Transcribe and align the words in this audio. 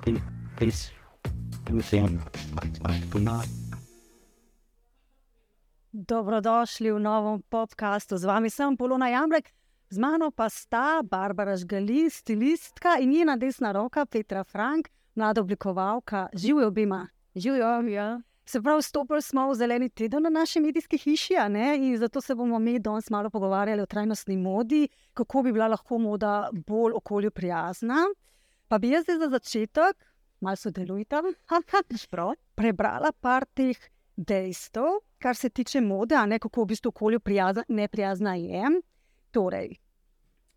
Peace. 0.00 0.92
Vsem, 1.68 2.20
pa 2.82 2.90
Dobrodošli 5.92 6.92
v 6.92 6.98
novem 6.98 7.42
podkastu. 7.48 8.16
Z 8.16 8.24
vami 8.24 8.48
sem 8.50 8.76
Polona 8.76 9.12
Jamrek, 9.12 9.52
z 9.90 9.98
mano 10.00 10.30
pa 10.32 10.48
sta 10.48 11.02
Barbara 11.04 11.56
Žgali, 11.56 12.08
stilistka 12.10 12.96
in 13.00 13.10
njena 13.10 13.36
desna 13.36 13.72
roka 13.72 14.06
Petra 14.06 14.44
Frank, 14.44 14.88
mlada 15.14 15.40
oblikovalka. 15.40 16.28
Živijo 16.32 16.68
obima. 16.68 17.08
Živijo, 17.36 17.88
ja. 17.92 18.20
Se 18.44 18.62
pravi, 18.62 18.82
stopili 18.82 19.22
smo 19.22 19.50
v 19.50 19.54
zeleni 19.54 19.88
teden 19.88 20.22
na 20.22 20.30
naši 20.30 20.60
medijski 20.60 20.98
hiši, 20.98 21.34
in 21.76 21.98
zato 21.98 22.20
se 22.20 22.34
bomo 22.34 22.58
mi 22.58 22.78
danes 22.78 23.10
malo 23.10 23.30
pogovarjali 23.30 23.82
o 23.82 23.86
trajnostni 23.86 24.36
modi, 24.36 24.88
kako 25.14 25.42
bi 25.42 25.52
bila 25.52 25.68
lahko 25.68 25.98
moda 25.98 26.48
bolj 26.52 26.92
okolju 26.96 27.30
prijazna. 27.30 28.06
Pa 28.70 28.78
bi 28.78 28.92
jaz 28.94 29.08
za 29.18 29.26
začetek, 29.28 29.96
malo 30.40 30.56
sodelujte, 30.56 31.18
prebrala 32.58 33.10
par 33.20 33.44
teh 33.54 33.78
dejstev, 34.16 35.00
kar 35.18 35.36
se 35.36 35.50
tiče 35.50 35.80
mode, 35.80 36.14
a 36.14 36.26
ne 36.26 36.38
kako 36.38 36.62
v 36.62 36.70
bistvu 36.70 36.88
okolju 36.88 37.20
prijazna, 37.20 37.64
neprijazna 37.68 38.34
je. 38.34 38.70
Torej, 39.30 39.74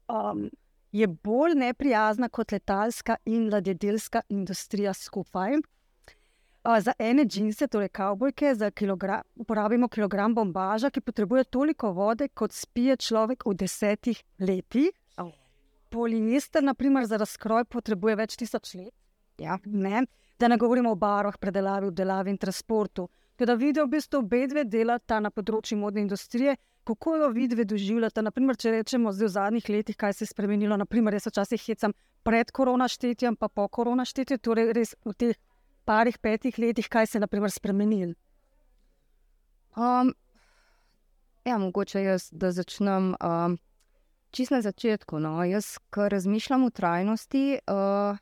um, 0.10 0.46
je 0.92 1.08
bolj 1.08 1.56
neprijazna 1.56 2.30
kot 2.30 2.52
letalska 2.52 3.18
in 3.26 3.50
ladjedelska 3.50 4.22
industrija 4.30 4.94
skupaj. 4.94 5.58
Uh, 5.58 6.80
za 6.80 6.94
ene 7.00 7.26
džinse, 7.26 7.68
torej 7.68 7.90
kavbojke, 7.90 8.54
kilogram, 8.76 9.22
uporabimo 9.36 9.88
kilogram 9.88 10.36
bombaža, 10.36 10.90
ki 10.90 11.02
potrebuje 11.02 11.44
toliko 11.44 11.92
vode, 11.92 12.28
kot 12.28 12.52
spije 12.54 12.98
človek 12.98 13.46
v 13.46 13.56
desetih 13.58 14.24
letih. 14.40 14.94
Poliester, 15.94 16.64
naprimer, 16.66 17.06
za 17.06 17.20
razkroj 17.22 17.68
potrebuje 17.70 18.18
več 18.18 18.38
tisoč 18.42 18.74
let. 18.80 18.94
Ja, 19.42 19.60
ne? 19.66 20.06
Da 20.42 20.50
ne 20.50 20.58
govorimo 20.58 20.92
o 20.94 20.98
barvah, 20.98 21.38
predelavi, 21.38 21.92
obdelavi 21.92 22.34
in 22.34 22.40
transportu. 22.42 23.08
Da 23.38 23.54
vidijo 23.60 23.86
v 23.86 23.98
bistvu 23.98 24.22
obe 24.24 24.46
dve 24.48 24.64
delata 24.64 25.20
na 25.20 25.30
področju 25.34 25.78
modne 25.78 26.02
industrije, 26.06 26.56
kako 26.88 27.16
jo 27.20 27.30
vidi, 27.36 27.66
doživljate. 27.66 28.24
Naprimer, 28.24 28.58
če 28.60 28.72
rečemo 28.78 29.12
zdaj 29.12 29.28
v 29.28 29.34
zadnjih 29.36 29.70
letih, 29.70 29.98
kaj 30.00 30.14
se 30.18 30.24
je 30.26 30.32
spremenilo. 30.32 30.78
Naprimer, 30.80 31.18
jaz 31.18 31.28
včasih 31.28 31.62
hecam 31.68 31.96
pred 32.24 32.52
korona 32.52 32.88
štetjem, 32.88 33.36
pa 33.36 33.50
po 33.50 33.68
korona 33.68 34.06
štetjem, 34.08 34.40
torej 34.40 34.72
res 34.78 34.96
v 35.06 35.14
teh 35.14 35.40
parih 35.86 36.18
petih 36.18 36.58
letih, 36.60 36.88
kaj 36.90 37.08
se 37.08 37.18
je 37.18 37.24
naprimer 37.26 37.52
spremenilo. 37.52 38.16
Um, 39.76 40.14
ja, 41.46 41.58
mogoče 41.58 42.04
jaz, 42.04 42.30
da 42.32 42.52
začnem 42.56 43.16
um, 43.18 43.58
čist 44.34 44.52
na 44.52 44.62
začetku. 44.66 45.22
No. 45.22 45.38
Jaz, 45.46 45.78
ko 45.94 46.10
razmišljam 46.10 46.66
o 46.66 46.70
trajnosti, 46.70 47.60
uh, 47.70 48.18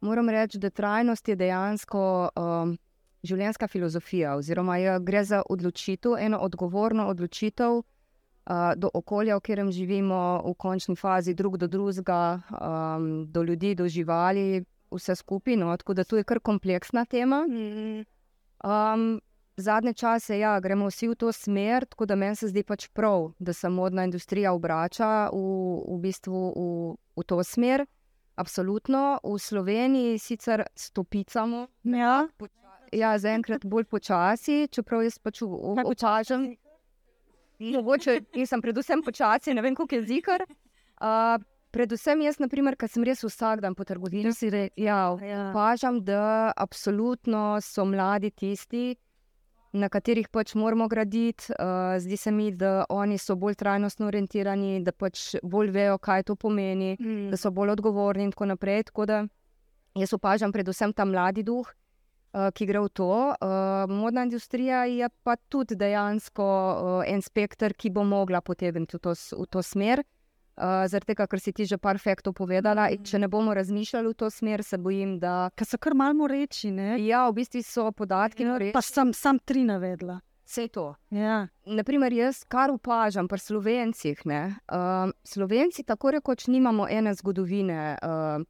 moram 0.00 0.28
reči, 0.28 0.60
da 0.60 0.70
trajnost 0.70 1.28
je 1.28 1.36
dejansko. 1.36 2.28
Um, 2.36 2.76
življenjska 3.24 3.68
filozofija, 3.72 4.36
oziroma 4.36 4.76
je, 4.76 4.98
gre 5.00 5.24
za 5.24 5.42
odločitev, 5.50 6.18
eno 6.20 6.38
odgovorno 6.44 7.06
odločitev 7.08 7.78
uh, 7.80 7.84
do 8.76 8.90
okolja, 8.92 9.38
v 9.38 9.44
katerem 9.44 9.72
živimo, 9.72 10.20
v 10.44 10.54
končni 10.60 10.96
fazi, 10.96 11.34
drug 11.34 11.56
do 11.58 11.68
drugega, 11.70 12.20
um, 12.52 13.24
do 13.32 13.42
ljudi, 13.42 13.74
do 13.74 13.88
živali, 13.88 14.64
vse 14.92 15.16
skupaj. 15.16 15.56
No? 15.56 15.76
Tako 15.76 15.94
da 15.94 16.04
to 16.04 16.20
je 16.20 16.24
kar 16.24 16.40
kompleksna 16.40 17.04
tema. 17.04 17.44
Um, 17.48 19.20
zadnje 19.56 19.94
čase 19.94 20.38
ja, 20.38 20.58
gremo 20.60 20.88
vsi 20.90 21.08
v 21.08 21.18
to 21.18 21.32
smer, 21.32 21.86
tako 21.86 22.06
da 22.06 22.16
meni 22.16 22.36
se 22.36 22.48
zdi 22.48 22.62
pač 22.62 22.88
prav, 22.88 23.32
da 23.38 23.52
se 23.52 23.68
modna 23.68 24.04
industrija 24.04 24.52
obrača 24.52 25.30
v, 25.32 25.44
v 25.88 26.00
bistvu 26.02 26.42
v, 26.56 26.96
v 27.16 27.26
to 27.26 27.42
smer. 27.44 27.86
Absolutno, 28.34 29.20
v 29.22 29.38
Sloveniji 29.38 30.18
sicer 30.18 30.64
stopicamo. 30.74 31.68
Ja 31.86 32.26
ja, 32.94 33.14
zaenkrat 33.18 33.64
bolj 33.66 33.86
počasi, 33.90 34.64
čeprav 34.72 35.04
jaz 35.04 35.18
pač 35.22 35.42
učažem. 35.42 36.54
Mogoče 37.64 38.20
nisem 38.34 38.62
predvsem 38.62 39.02
počasi, 39.04 39.54
ne 39.54 39.62
vem, 39.64 39.76
koliko 39.78 40.00
je 40.00 40.06
zikar. 40.08 40.44
Uh, 40.98 41.38
predvsem 41.74 42.22
jaz, 42.26 42.38
naprimer, 42.42 42.76
ker 42.78 42.90
sem 42.90 43.06
res 43.06 43.24
vsak 43.24 43.62
dan 43.64 43.76
po 43.78 43.86
trgovini, 43.86 44.32
si 44.34 44.50
rekel, 44.52 44.84
ja, 44.84 45.14
ja. 45.22 45.92
da 46.02 46.52
absolutno 46.56 47.58
so 47.62 47.86
mladi 47.86 48.30
tisti, 48.30 48.94
na 49.74 49.90
katerih 49.90 50.28
pač 50.30 50.54
moramo 50.54 50.88
graditi. 50.88 51.50
Uh, 51.58 51.98
zdi 51.98 52.16
se 52.16 52.30
mi, 52.30 52.50
da 52.54 52.84
oni 52.88 53.18
so 53.18 53.36
bolj 53.36 53.58
trajnostno 53.60 54.06
orientirani, 54.06 54.80
da 54.86 54.92
pač 54.92 55.34
bolj 55.42 55.72
vejo, 55.74 55.98
kaj 55.98 56.28
to 56.30 56.36
pomeni, 56.38 56.94
mm. 57.00 57.30
da 57.34 57.40
so 57.40 57.50
bolj 57.50 57.74
odgovorni 57.74 58.28
in 58.28 58.34
tako 58.34 58.52
naprej. 58.54 58.86
Tako 58.90 59.06
da 59.10 59.24
jaz 59.98 60.14
opažam 60.14 60.52
predvsem 60.54 60.94
ta 60.94 61.04
mladi 61.04 61.42
duh. 61.46 61.74
Eh, 62.34 62.50
ki 62.50 62.66
gre 62.66 62.80
v 62.82 62.90
to. 62.90 63.06
Uh, 63.38 63.86
modna 63.86 64.24
industrija 64.26 64.84
je 64.90 65.06
pa 65.22 65.36
tudi 65.36 65.76
dejansko 65.78 66.42
uh, 66.42 67.02
en 67.06 67.22
spektr, 67.22 67.76
ki 67.78 67.92
bo 67.94 68.02
mogla 68.02 68.40
potegniti 68.42 68.98
v 68.98 69.00
to, 69.06 69.14
v 69.14 69.46
to 69.46 69.62
smer. 69.62 70.02
Uh, 70.54 70.84
Zaradi 70.86 71.12
tega, 71.12 71.26
kar 71.26 71.40
si 71.42 71.52
ti 71.52 71.66
že 71.66 71.78
par 71.78 71.98
faktov 71.98 72.36
povedala, 72.38 72.86
mm. 72.86 73.02
če 73.04 73.18
ne 73.18 73.28
bomo 73.28 73.54
razmišljali 73.54 74.12
v 74.12 74.14
to 74.14 74.30
smer, 74.30 74.62
se 74.62 74.78
bojim, 74.78 75.18
da. 75.18 75.50
Kar 75.54 75.66
so 75.66 75.78
kar 75.78 75.96
malo 75.98 76.28
reči. 76.30 76.70
Ne? 76.70 76.94
Ja, 77.02 77.26
v 77.28 77.40
bistvu 77.40 77.64
so 77.66 77.90
podatki. 77.90 78.46
Ja, 78.46 78.58
pa 78.72 78.82
sem 78.82 79.12
sam 79.12 79.42
tri 79.42 79.64
navedla. 79.66 80.20
Vse 80.44 80.68
to. 80.68 80.92
Ja. 81.10 81.48
Naprimer, 81.66 82.12
jaz 82.12 82.44
kar 82.46 82.70
opažam 82.70 83.26
pri 83.28 83.40
slovencih. 83.40 84.20
Uh, 84.28 85.10
Slovenci 85.24 85.82
tako 85.82 86.14
rekoč 86.20 86.46
nimamo 86.46 86.86
ene 86.86 87.14
zgodovine. 87.16 87.96
Uh, 88.02 88.44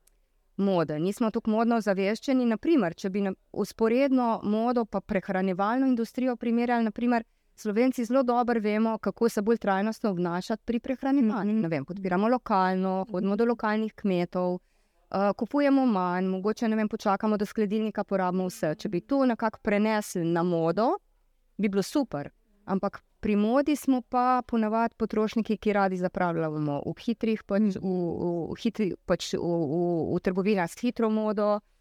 mode. 0.56 0.98
Nismo 0.98 1.30
tako 1.30 1.50
modno 1.50 1.80
zaveščeni. 1.80 2.46
Naprimer, 2.46 2.94
če 2.94 3.10
bi 3.10 3.24
usporedno 3.52 4.40
modo 4.42 4.84
in 4.86 5.00
prehranjevalno 5.00 5.86
industrijo 5.86 6.36
primerjali, 6.36 6.84
naprimer, 6.84 7.24
Slovenci 7.56 8.04
zelo 8.04 8.22
dobro 8.22 8.60
vemo, 8.60 8.98
kako 8.98 9.28
se 9.28 9.42
bolj 9.42 9.56
trajnostno 9.58 10.10
obnašati 10.10 10.62
pri 10.64 10.80
prehranjevanju. 10.80 11.52
Mm 11.52 11.62
-hmm. 11.62 11.84
Podpiramo 11.84 12.28
lokalno, 12.28 13.06
hodimo 13.10 13.36
do 13.36 13.44
lokalnih 13.44 13.94
kmetov, 13.94 14.52
uh, 14.52 14.60
kupujemo 15.36 15.86
manj, 15.86 16.24
mogoče 16.24 16.68
vem, 16.68 16.88
počakamo, 16.88 17.36
da 17.36 17.46
skladilnika 17.46 18.04
porabimo 18.04 18.46
vse. 18.46 18.74
Če 18.74 18.88
bi 18.88 19.00
to 19.00 19.26
nekako 19.26 19.58
prenesli 19.62 20.24
na 20.24 20.42
modo, 20.42 20.98
bi 21.56 21.68
bilo 21.68 21.82
super. 21.82 22.30
Ampak 22.64 23.02
pri 23.20 23.36
modi 23.36 23.76
smo 23.76 24.02
pa 24.02 24.42
ponavadi 24.46 24.94
potrošniki, 24.96 25.56
ki 25.56 25.72
radi 25.72 25.96
zapravljamo 25.96 26.82
v 26.86 27.00
hitrih, 27.00 27.44
pač 27.44 27.62
v, 27.62 27.80
v, 27.82 28.48
v, 28.50 28.54
hitri, 28.62 28.94
pač 29.06 29.32
v, 29.34 29.38
v, 29.38 30.14
v 30.14 30.20
trgovinah 30.20 30.70
s 30.70 30.80
hitro 30.80 31.10
modo, 31.10 31.54
uh, 31.54 31.73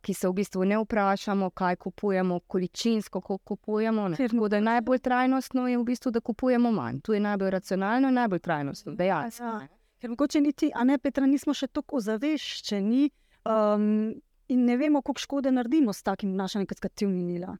ki 0.00 0.14
se 0.14 0.28
v 0.28 0.32
bistvu 0.32 0.64
ne 0.64 0.78
vprašamo, 0.78 1.50
kaj 1.50 1.76
kupujemo, 1.76 2.40
količinsko 2.40 3.20
kupujemo. 3.20 4.10
Tako 4.16 4.48
da 4.48 4.60
najbolj 4.60 4.98
trajnostno 4.98 5.68
je 5.68 5.78
v 5.78 5.84
bistvu, 5.84 6.12
da 6.14 6.20
kupujemo 6.20 6.72
manj. 6.72 7.00
To 7.00 7.14
je 7.14 7.20
najbolj 7.20 7.50
racionalno 7.50 8.08
in 8.08 8.14
najbolj 8.14 8.38
trajnostno, 8.38 8.94
dejansko. 8.94 9.44
Ja. 9.44 9.66
Ker 10.00 10.10
mogoče 10.10 10.40
niti, 10.40 10.70
a 10.74 10.84
ne 10.84 10.98
Petra, 10.98 11.26
nismo 11.26 11.54
še 11.54 11.66
tako 11.72 11.96
ozaveščeni 11.96 13.10
um, 13.48 14.14
in 14.48 14.64
ne 14.64 14.76
vemo, 14.76 15.02
koliko 15.02 15.20
škode 15.20 15.50
naredimo 15.50 15.92
s 15.92 16.02
takim 16.02 16.36
našim 16.36 16.66
negativnim 16.68 17.26
nilom. 17.26 17.58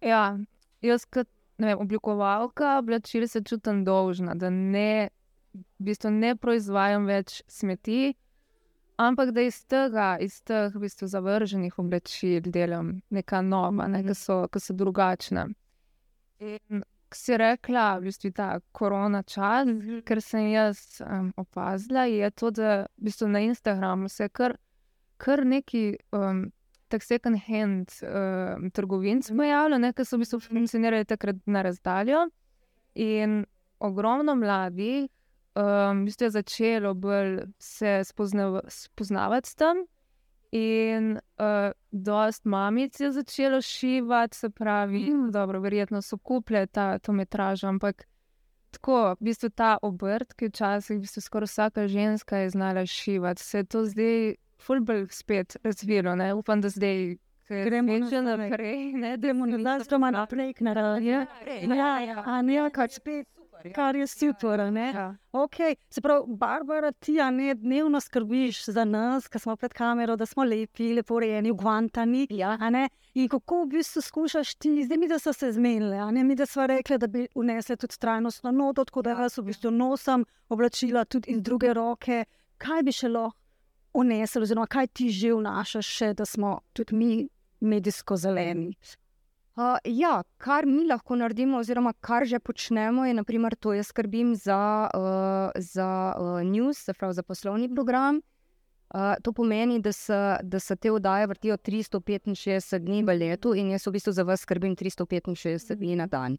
Ja, 0.00 0.38
jaz 0.84 1.04
kot 1.04 1.28
ne 1.58 1.70
vem, 1.70 1.78
oblikovalka, 1.78 2.78
oblačil 2.78 3.28
se 3.28 3.42
čutim 3.42 3.84
dolžna, 3.84 4.34
da 4.34 4.50
ne, 4.50 5.10
v 5.52 5.86
bistvu 5.90 6.10
ne 6.10 6.34
proizvajam 6.36 7.06
več 7.06 7.42
smeti, 7.48 8.14
ampak 8.96 9.30
da 9.34 9.42
iz 9.42 9.64
tega, 9.66 10.14
iz 10.20 10.40
teh 10.42 10.74
v 10.74 10.84
bistvu 10.86 11.08
zavrženih 11.10 11.78
oblačil 11.78 12.46
delam 12.46 13.00
neka 13.10 13.42
nova, 13.42 13.88
ne, 13.88 14.02
ki 14.06 14.14
so, 14.14 14.44
so 14.58 14.74
drugačne. 14.74 15.46
In 16.40 16.82
ko 17.08 17.18
si 17.18 17.38
rekla, 17.38 17.98
v 17.98 18.10
bistvu 18.10 18.32
ta 18.34 18.48
korona 18.72 19.22
čas, 19.22 19.70
ker 20.06 20.22
sem 20.22 20.50
jaz 20.52 21.00
um, 21.04 21.32
opazila, 21.36 22.06
je 22.10 22.30
to, 22.30 22.50
da 22.50 22.74
v 22.98 23.08
bistvu 23.10 23.30
na 23.30 23.44
Instagramu 23.46 24.08
se 24.08 24.28
kar, 24.28 24.58
kar 25.16 25.44
neki. 25.46 25.94
Um, 26.12 26.50
tako 26.94 27.04
second 27.04 27.40
hand 27.46 27.90
uh, 28.02 28.70
trgovin 28.72 29.22
smo 29.22 29.42
javljali, 29.42 29.92
ki 29.96 30.04
so 30.04 30.16
v 30.16 30.22
bistvu 30.22 30.40
funkcionirali 30.40 31.04
takrat 31.04 31.36
na 31.46 31.62
razdaljo. 31.66 32.28
In 32.94 33.44
ogromno 33.82 34.34
mladih 34.38 35.08
um, 35.54 36.02
v 36.02 36.04
bistvu 36.04 36.24
je 36.24 36.30
začelo 36.30 36.94
bolj 36.94 37.42
se 37.58 38.00
spoznav 38.04 38.60
spoznavati 38.68 39.48
s 39.48 39.54
tem. 39.54 39.84
In 40.54 41.16
uh, 41.16 41.72
dost 41.90 42.44
mamic 42.44 43.00
je 43.00 43.12
začelo 43.12 43.60
šivati, 43.62 44.36
se 44.36 44.50
pravi, 44.50 45.10
mm. 45.10 45.30
dobro, 45.36 45.60
verjetno 45.60 46.02
so 46.02 46.18
kupile 46.18 46.66
ta, 46.66 46.98
to 46.98 47.12
metražo, 47.12 47.66
ampak 47.68 48.06
tako, 48.70 49.16
v 49.20 49.24
bistvu 49.24 49.50
ta 49.50 49.78
obrt, 49.82 50.34
ki 50.34 50.50
včasih 50.50 50.96
v 50.96 51.02
bistvu 51.02 51.22
skoraj 51.22 51.50
vsaka 51.50 51.88
ženska 51.88 52.38
je 52.38 52.50
znala 52.50 52.86
šivati, 52.86 53.42
se 53.42 53.58
je 53.58 53.64
to 53.64 53.84
zdaj 53.84 54.34
fulbr 54.62 55.06
spet 55.10 55.56
razvilo. 55.64 56.14
Ne? 56.16 56.34
Upam, 56.34 56.60
da 56.60 56.68
zdaj 56.68 57.16
gremo 57.48 57.98
še 58.10 58.22
naprej. 58.24 58.92
Ne, 58.96 59.16
gremo 59.20 59.46
na 59.46 59.58
nas 59.58 59.88
doma 59.88 60.10
naprej, 60.10 60.54
na 60.60 60.72
raven. 60.74 61.04
Ja, 61.04 61.26
ja, 61.46 61.92
ja. 62.00 62.22
A 62.26 62.40
ne, 62.42 62.62
kar 62.72 62.90
spet. 62.90 63.28
Kar 63.74 63.96
je 63.96 64.06
super. 64.06 64.60
Ja. 64.60 65.14
Okay. 65.32 65.76
Se 65.90 66.00
pravi, 66.00 66.24
Barbara, 66.28 66.92
ti 66.92 67.20
a 67.20 67.30
ne 67.30 67.54
dnevno 67.54 68.00
skrbiš 68.00 68.64
za 68.64 68.84
nas, 68.84 69.28
ki 69.28 69.38
smo 69.38 69.56
pred 69.56 69.72
kamero, 69.72 70.16
da 70.16 70.26
smo 70.26 70.44
lepi, 70.44 70.94
lepo 70.94 71.20
rejeni, 71.20 71.50
ugvantani. 71.50 72.26
Ja. 72.30 72.58
In 73.14 73.28
kako 73.28 73.62
v 73.64 73.68
bistvu 73.68 74.02
skušaš 74.02 74.54
ti, 74.54 74.82
zdaj 74.84 74.98
mi, 74.98 75.08
da 75.08 75.18
so 75.18 75.32
se 75.32 75.52
zmenili, 75.52 75.96
a 75.96 76.10
ne 76.10 76.24
mi, 76.24 76.34
da 76.34 76.46
smo 76.46 76.66
rekli, 76.66 76.98
da 76.98 77.06
bi 77.06 77.28
unesli 77.34 77.76
tudi 77.76 77.98
trajnostno 77.98 78.50
noto, 78.50 78.84
tako 78.84 79.02
da 79.02 79.10
jaz 79.10 79.38
v 79.38 79.42
bistvu 79.42 79.70
nosim 79.70 80.24
oblačila 80.48 81.04
tudi 81.04 81.30
iz 81.30 81.42
druge 81.42 81.72
roke. 81.74 82.24
Kaj 82.58 82.82
bi 82.82 82.92
še 82.92 83.08
lahko 83.08 83.38
unesli, 83.94 84.42
oziroma 84.42 84.66
kaj 84.66 84.86
ti 84.86 85.10
že 85.10 85.32
vnašaš, 85.34 85.86
še, 85.86 86.12
da 86.14 86.26
smo 86.26 86.58
tudi 86.72 86.94
mi 86.94 87.28
medijsko 87.60 88.16
zeleni? 88.16 88.74
Uh, 89.54 89.76
ja, 89.84 90.22
kar 90.36 90.66
mi 90.66 90.82
lahko 90.82 91.14
naredimo, 91.14 91.60
oziroma 91.62 91.92
kar 92.02 92.24
že 92.26 92.40
počnemo, 92.42 93.04
je, 93.06 93.14
naprimer, 93.14 93.54
to 93.54 93.70
jaz 93.72 93.92
skrbim 93.92 94.32
za, 94.34 94.90
uh, 94.90 95.54
za 95.54 96.14
uh, 96.18 96.40
news, 96.42 96.78
se 96.78 96.92
pravi 96.92 97.14
za 97.14 97.22
poslovni 97.22 97.68
program. 97.70 98.18
Uh, 98.94 99.14
to 99.22 99.32
pomeni, 99.32 99.78
da 99.80 99.92
se, 99.92 100.18
da 100.42 100.58
se 100.60 100.76
te 100.76 100.90
oddaje 100.90 101.26
vrtijo 101.26 101.56
365 101.56 102.78
dni 102.78 103.02
v 103.02 103.14
letu 103.18 103.54
in 103.54 103.70
jaz 103.70 103.86
v 103.86 103.94
bistvu 103.94 104.12
za 104.12 104.22
vas 104.22 104.42
skrbim 104.42 104.74
365 104.76 105.78
dni 105.78 105.96
na 106.02 106.06
dan. 106.06 106.36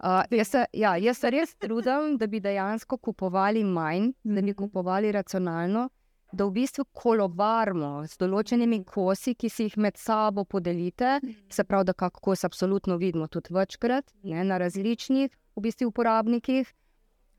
Uh, 0.00 0.24
jaz, 0.30 0.48
se, 0.48 0.64
ja, 0.72 0.96
jaz 0.96 1.20
se 1.20 1.30
res 1.30 1.54
trudim, 1.60 2.16
da 2.16 2.26
bi 2.26 2.40
dejansko 2.40 2.96
kupovali 2.96 3.64
manj, 3.64 4.14
da 4.24 4.40
bi 4.40 4.54
kupovali 4.56 5.12
racionalno, 5.12 5.88
da 6.32 6.44
v 6.44 6.52
bistvu 6.58 6.84
kolobarimo 6.92 8.06
z 8.06 8.18
določenimi 8.18 8.82
kosi, 8.84 9.34
ki 9.34 9.50
si 9.50 9.68
jih 9.68 9.76
med 9.78 9.96
sabo 10.00 10.44
podelite. 10.44 11.20
Se 11.52 11.64
pravi, 11.64 11.90
da 11.90 11.94
kak 11.94 12.20
kos 12.22 12.44
absolutno 12.44 12.98
vidimo 12.98 13.28
tudi 13.28 13.54
večkrat 13.54 14.12
ne, 14.22 14.44
na 14.44 14.58
različnih 14.58 15.30
v 15.30 15.62
bistvu, 15.62 15.90
uporabnikih. 15.92 16.72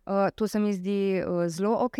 Uh, 0.07 0.29
to 0.35 0.47
se 0.47 0.59
mi 0.59 0.71
zdi 0.73 1.19
uh, 1.19 1.45
zelo 1.51 1.75
ok. 1.83 1.99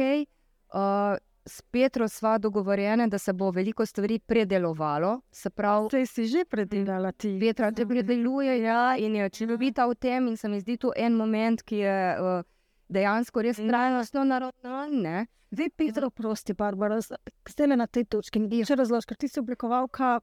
Uh, 0.71 1.17
s 1.47 1.61
Petro 1.71 2.07
sva 2.07 2.37
dogovorjena, 2.37 3.07
da 3.07 3.17
se 3.17 3.33
bo 3.33 3.51
veliko 3.51 3.85
stvari 3.85 4.19
predelovalo. 4.19 5.21
Se 5.31 5.49
pravi, 5.49 5.89
Saj 5.91 6.05
si 6.05 6.25
že 6.25 6.45
predelala 6.45 7.11
ti. 7.11 7.37
Petra 7.39 7.71
te 7.71 7.85
predeluje 7.85 8.61
ja, 8.61 8.97
in 8.97 9.15
je 9.15 9.29
čudovita 9.29 9.87
v 9.87 9.95
tem, 9.95 10.27
in 10.27 10.37
se 10.37 10.49
mi 10.49 10.59
zdi 10.59 10.77
to 10.77 10.91
en 10.95 11.15
moment, 11.15 11.63
ki 11.63 11.75
je 11.75 11.97
uh, 12.19 12.43
dejansko 12.89 13.41
res 13.41 13.57
trajnostno 13.57 14.23
naravnan. 14.23 15.27
Zdaj, 15.51 15.69
Petra, 15.79 16.09
prosti, 16.09 16.53
Barbara, 16.53 16.99
zdaj 17.01 17.67
le 17.67 17.75
na 17.79 17.87
tej 17.87 18.03
točki. 18.05 18.41
Če 18.67 18.75
razložiš, 18.75 19.07
ker 19.07 19.17
ti 19.17 19.29
si 19.31 19.39
oblikovalka, 19.39 20.17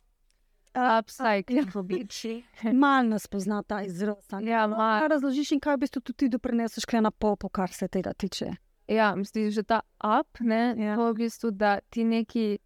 Upcycling 0.75 1.71
robiči. 1.75 2.43
malo 2.73 3.09
nas 3.09 3.26
pozna 3.26 3.62
ta 3.62 3.82
izraz. 3.82 4.25
Ja, 4.43 4.67
No, 4.67 4.76
kaj 4.76 5.09
razložiš 5.09 5.53
in 5.55 5.61
kaj 5.62 5.76
v 5.76 5.81
bistvu 5.85 6.03
tudi 6.03 6.17
ti 6.25 6.29
doprineseš 6.29 6.85
kle 6.85 7.00
na 7.00 7.11
popo, 7.11 7.49
kar 7.49 7.71
se 7.71 7.88
tega 7.88 8.12
tiče. 8.12 8.50
Ja, 8.91 9.15
mislim, 9.17 9.50
že 9.50 9.62
ta 9.62 9.81
up, 10.03 10.41
ne, 10.41 10.75
Ja. 10.79 10.85
ja. 10.85 10.97
to 10.97 11.12
v 11.12 11.15
bistvu, 11.15 11.50
da 11.50 11.79
ti 11.91 12.05
nekaj 12.05 12.56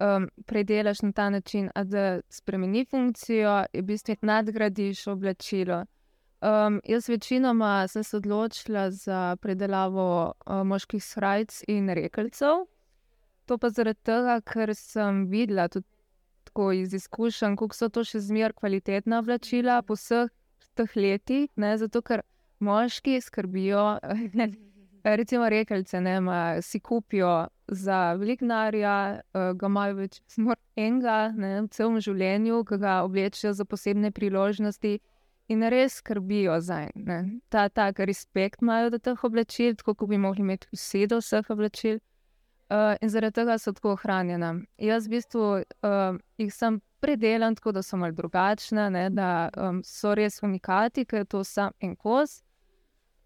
um, 0.00 0.28
predelaš 0.46 1.02
na 1.02 1.12
ta 1.12 1.30
način, 1.30 1.70
da 1.84 2.20
spremeni 2.30 2.86
funkcijo, 2.86 3.64
in 3.72 3.82
v 3.82 3.86
bistvu 3.86 4.16
nadgradiš 4.22 5.06
oblačilo. 5.06 5.84
Um, 6.40 6.80
jaz 6.84 7.08
večinoma 7.08 7.88
sem 7.88 8.04
se 8.04 8.16
odločila 8.16 8.90
za 8.90 9.36
predelavo 9.40 10.32
uh, 10.46 10.54
moških 10.66 11.04
srajc 11.04 11.64
in 11.68 11.88
rekelcev. 11.88 12.66
To 13.46 13.58
pa 13.58 13.70
zaradi 13.70 13.98
tega, 14.02 14.40
ker 14.40 14.74
sem 14.74 15.26
videla 15.26 15.68
tudi 15.68 15.86
iz 16.74 16.94
izkušenj, 16.94 17.56
kako 17.56 17.74
so 17.74 17.88
to 17.88 18.04
še 18.04 18.20
zmeraj 18.20 18.54
kvalitetna 18.58 19.18
oblačila 19.18 19.82
po 19.82 19.94
vseh 19.94 20.30
teh 20.74 20.96
letih. 20.96 21.50
Ne, 21.56 21.74
zato 21.78 22.02
ker 22.02 22.22
moški 22.58 23.20
skrbijo. 23.20 23.98
Recimo, 25.20 25.48
rekelce 25.48 26.00
ne, 26.00 26.20
ma, 26.20 26.62
si 26.62 26.80
kupijo 26.80 27.48
za 27.66 28.14
velik 28.14 28.40
denarja, 28.40 29.20
uh, 29.34 29.52
ga 29.58 29.66
imajo 29.66 30.00
več 30.04 30.22
smrt 30.30 30.62
enega 30.76 31.32
ne, 31.34 31.52
v 31.62 31.68
celem 31.74 31.98
življenju, 31.98 32.64
ki 32.64 32.78
ga 32.78 33.02
oblečejo 33.06 33.56
za 33.58 33.64
posebne 33.64 34.10
priložnosti 34.14 34.98
in 35.48 35.62
res 35.70 35.94
skrbijo 35.98 36.60
za 36.60 36.88
en. 36.94 37.40
Ta 37.48 37.68
tak 37.68 37.98
respekt 37.98 38.62
imajo 38.62 38.90
do 38.90 38.98
teh 38.98 39.24
oblačil, 39.24 39.74
tako 39.76 39.94
kot 39.94 40.08
bi 40.08 40.18
mogli 40.18 40.40
imeti 40.40 40.68
vsi 40.72 41.06
do 41.06 41.18
vseh 41.18 41.50
oblačil. 41.50 41.98
Uh, 42.70 42.96
in 43.00 43.08
zaradi 43.08 43.32
tega 43.34 43.54
so 43.58 43.72
tako 43.72 43.94
ohranjena. 43.96 44.50
Jaz 44.78 45.06
v 45.06 45.10
bistvu 45.10 45.40
uh, 45.40 46.18
jih 46.38 46.50
sem 46.54 46.76
predelan 47.00 47.54
tako, 47.56 47.72
da 47.72 47.82
so 47.82 47.96
malce 47.96 48.16
drugačne, 48.16 48.90
ne, 48.90 49.06
da 49.10 49.48
um, 49.56 49.80
so 49.84 50.12
res 50.14 50.42
unikati, 50.42 51.04
ker 51.04 51.18
je 51.18 51.24
to 51.24 51.44
sam 51.44 51.72
en 51.80 51.96
kos. 51.96 52.42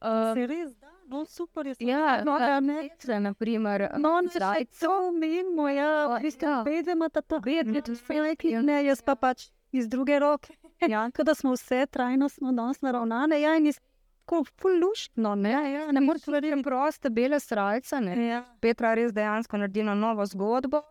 Uh, 0.00 0.30
Se 0.34 0.46
res, 0.46 0.76
da, 0.78 0.86
no 1.08 1.24
super 1.24 1.66
je. 1.66 1.74
ja, 1.80 2.22
no, 2.24 2.38
da 2.38 2.60
ne. 2.60 2.88
Petra, 2.88 3.18
naprimer, 3.18 3.88
No, 3.98 4.20
ne, 4.20 4.28
zdaj- 4.28 4.66
to 4.80 5.10
menimo, 5.12 5.66
ja, 5.68 6.06
v 6.08 6.22
bistvu 6.22 6.46
Ja. 6.48 6.62
vedemo, 6.62 7.08
da 7.08 7.20
to 7.20 7.38
Vedno, 7.38 7.72
vedno, 7.72 8.22
rekli, 8.22 8.62
ne, 8.62 8.84
jaz 8.84 9.02
pa 9.02 9.14
pač 9.16 9.50
iz 9.72 9.88
druge 9.88 10.18
roke. 10.18 10.54
Ja, 10.90 11.10
kot 11.10 11.26
da 11.26 11.34
smo 11.34 11.52
vse 11.52 11.86
trajnostno 11.86 12.52
danes 12.52 12.80
naravnane, 12.80 13.40
ja, 13.40 13.56
in 13.56 13.66
iz 13.66 13.80
tako 14.20 14.44
ful 14.52 14.78
luštno, 14.80 15.34
ne, 15.34 15.50
ja, 15.72 15.92
ne 15.92 16.00
moreš 16.00 16.26
verjeti. 16.26 16.62
proste 16.62 17.10
bele 17.10 17.40
srajce. 17.40 18.00
ne. 18.00 18.26
Ja. 18.26 18.44
Petra 18.60 18.94
res 18.94 19.12
dejansko 19.12 19.56
naredila 19.56 19.94
novo 19.94 20.26
zgodbo. 20.26 20.82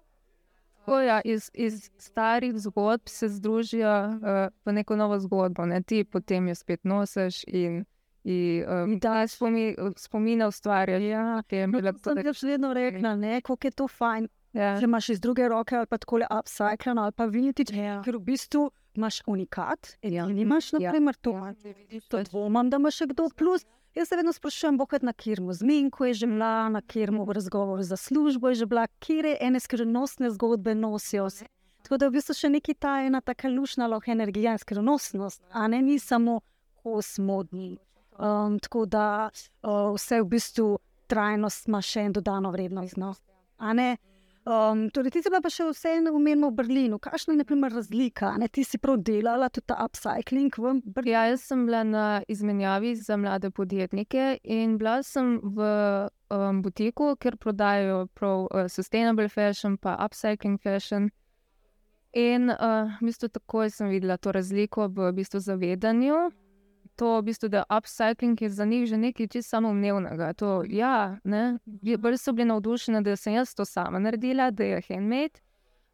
Tako, 0.75 0.99
ja, 0.99 1.21
iz, 1.23 1.51
iz 1.53 1.89
starih 1.97 2.53
zgodb 2.55 3.01
se 3.05 3.29
združijo 3.29 3.91
uh, 4.07 4.19
v 4.65 4.73
neko 4.73 4.95
novo 4.95 5.19
zgodbo, 5.19 5.65
ne? 5.65 5.81
ti 5.83 6.03
potem 6.03 6.47
jo 6.47 6.55
spet 6.55 6.83
nosiš 6.83 7.43
in, 7.47 7.85
in, 8.23 8.65
um, 8.65 8.99
Da. 8.99 9.27
spomi, 9.27 9.75
spomine 9.95 10.47
ustvarjaš. 10.47 11.01
Ja. 11.03 11.43
Potem 11.43 11.71
No, 11.71 11.81
to 11.93 11.97
sem 11.99 12.15
tako- 12.15 12.27
jaz 12.27 12.43
vedno 12.43 12.73
rekla, 12.73 13.13
koliko 13.41 13.67
je 13.67 13.71
to 13.71 13.87
fajn, 13.87 14.27
ja. 14.53 14.79
če 14.79 14.83
imaš 14.83 15.09
iz 15.09 15.19
druge 15.19 15.47
roke 15.47 15.75
ali 15.75 15.87
pa 15.87 15.97
tako 15.97 16.19
upcycleno 16.31 17.01
ali 17.01 17.11
pa 17.11 17.25
vintage, 17.25 17.75
Ja. 17.75 18.01
ker 18.01 18.17
v 18.17 18.19
bistvu 18.21 18.71
imaš 18.93 19.21
unikat, 19.27 19.97
Ja. 20.01 20.25
in 20.25 20.37
imaš, 20.37 20.71
na 20.71 20.79
Ja. 20.81 20.91
primer, 20.91 21.15
to. 21.15 21.33
To 22.09 22.23
dvomam, 22.23 22.69
da 22.69 22.77
ima 22.77 22.91
še 22.91 23.07
kdo 23.07 23.29
plus. 23.29 23.65
Jaz 23.95 24.07
se 24.07 24.15
vedno 24.15 24.33
sprašujem, 24.33 24.77
bokrat 24.77 25.01
na 25.01 25.13
kjermu 25.13 25.53
zmenku 25.53 26.05
je 26.05 26.13
že 26.13 26.27
bila, 26.27 26.69
na 26.69 26.81
kjermu 26.81 27.25
v 27.25 27.31
razgovoru 27.31 27.83
za 27.83 27.97
službo 27.97 28.47
je 28.49 28.55
že 28.55 28.65
bila, 28.65 28.87
kje 28.99 29.37
ene 29.39 29.59
skrivnostne 29.59 30.29
zgodbe 30.31 30.75
nosijo. 30.75 31.27
Tako 31.83 31.97
da 31.97 32.05
je 32.05 32.09
v 32.09 32.13
bistvu 32.13 32.33
še 32.33 32.49
neki 32.49 32.73
ta 32.73 33.01
ena 33.01 33.21
taka 33.21 33.49
lušna 33.49 33.87
lahko 33.87 34.11
energija 34.11 34.51
in 34.51 34.57
skrivnostnost, 34.57 35.41
a 35.51 35.67
ne 35.67 35.81
ni 35.81 35.99
samo 35.99 36.39
kos 36.75 37.17
modni. 37.19 37.77
Um, 38.13 38.59
tako 38.59 38.85
da 38.85 39.29
uh, 39.63 39.91
vse 39.91 40.21
v 40.21 40.25
bistvu 40.25 40.79
trajnost 41.07 41.67
ima 41.67 41.81
še 41.81 41.99
en 42.01 42.13
dodano 42.13 42.51
vrednost. 42.51 42.97
No? 42.97 43.15
A 43.57 43.73
ne? 43.73 43.97
Um, 44.45 44.89
torej, 44.89 45.11
ti 45.11 45.21
si 45.21 45.29
bila 45.29 45.37
pa 45.37 45.51
še 45.53 45.67
vseeno 45.69 46.15
umenjena 46.17 46.49
v 46.49 46.57
Berlinu. 46.57 46.97
Kakšna 46.97 47.35
je 47.35 47.41
na 47.43 47.45
primer 47.45 47.69
razlika? 47.77 48.31
Ne? 48.41 48.47
Ti 48.49 48.63
si 48.65 48.79
prav 48.81 48.97
delala 49.05 49.51
tudi 49.53 49.69
ta 49.69 49.77
upcycling 49.85 50.49
v 50.57 50.81
Berlinu. 50.81 51.13
Ja, 51.13 51.27
jaz 51.29 51.45
sem 51.45 51.67
bila 51.69 51.83
na 51.85 52.05
izmenjavi 52.25 52.95
za 52.97 53.19
mlade 53.21 53.51
podjetnike 53.53 54.39
in 54.41 54.79
bila 54.81 55.03
sem 55.05 55.37
v 55.43 55.67
um, 56.33 56.61
butiku, 56.65 57.13
kjer 57.21 57.37
prodajajo 57.37 58.07
prav 58.17 58.47
uh, 58.49 58.65
sustainable 58.65 59.29
fashion, 59.29 59.77
pa 59.77 59.93
upcycling 60.01 60.57
fashion. 60.57 61.11
In 62.17 62.49
uh, 62.49 62.89
v 62.97 63.11
bistvu 63.11 63.29
takoj 63.29 63.69
sem 63.69 63.93
videla 63.93 64.17
to 64.17 64.33
razliko 64.33 64.89
v 64.89 65.13
bistvu 65.13 65.37
zavedanju. 65.37 66.31
To, 67.01 67.15
v 67.17 67.23
bistvu, 67.31 67.49
da 67.49 67.63
upcycling 67.65 68.41
je 68.41 68.49
za 68.49 68.65
njih 68.65 68.85
že 68.85 68.97
nekaj 68.97 69.27
čisto 69.27 69.49
samoumevnega. 69.49 70.33
To, 70.37 70.61
ja, 70.69 71.17
ne, 71.23 71.57
bolj 71.97 72.17
so 72.21 72.33
bili 72.33 72.45
navdušeni, 72.45 73.01
da 73.01 73.15
sem 73.17 73.33
jaz 73.33 73.55
to 73.57 73.65
sama 73.65 73.99
naredila, 73.99 74.51
da 74.51 74.63
je 74.63 74.81
handmade. 74.89 75.41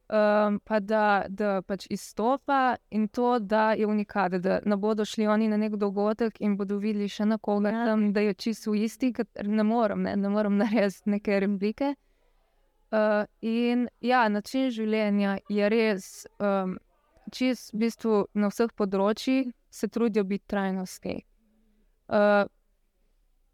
Um, 0.08 0.60
pa 0.64 0.80
da, 0.80 1.26
da 1.30 1.62
pač 1.68 1.88
izstopa 1.90 2.76
in 2.90 3.08
to, 3.08 3.40
da 3.40 3.74
je 3.74 3.88
unikat, 3.88 4.32
da 4.32 4.60
ne 4.66 4.76
bodo 4.76 5.06
šli 5.06 5.28
oni 5.28 5.48
na 5.48 5.58
nek 5.58 5.76
dogodek 5.76 6.40
in 6.40 6.58
bodo 6.58 6.78
videli 6.78 7.08
še 7.08 7.26
na 7.26 7.38
koga 7.38 7.70
Ja. 7.72 7.86
tam, 7.86 8.14
da 8.14 8.20
je 8.20 8.34
čisto 8.34 8.74
isti, 8.74 9.14
ker 9.14 9.48
ne 9.48 9.64
morem, 9.64 10.02
ne, 10.04 10.16
ne 10.16 10.30
morem 10.30 10.58
narediti 10.58 11.10
neke 11.10 11.40
replike. 11.40 11.94
Uh, 12.92 13.24
in 13.42 13.88
ja, 14.00 14.28
način 14.30 14.72
življenja 14.72 15.38
je 15.50 15.70
res 15.70 16.28
um, 16.40 16.78
čist, 17.32 17.74
v 17.74 17.78
bistvu 17.84 18.26
na 18.34 18.48
vseh 18.48 18.72
področjih 18.76 19.52
se 19.78 19.88
trudijo 19.88 20.24
biti 20.24 20.48
trajnostni. 20.48 21.22
Uh, 22.08 22.46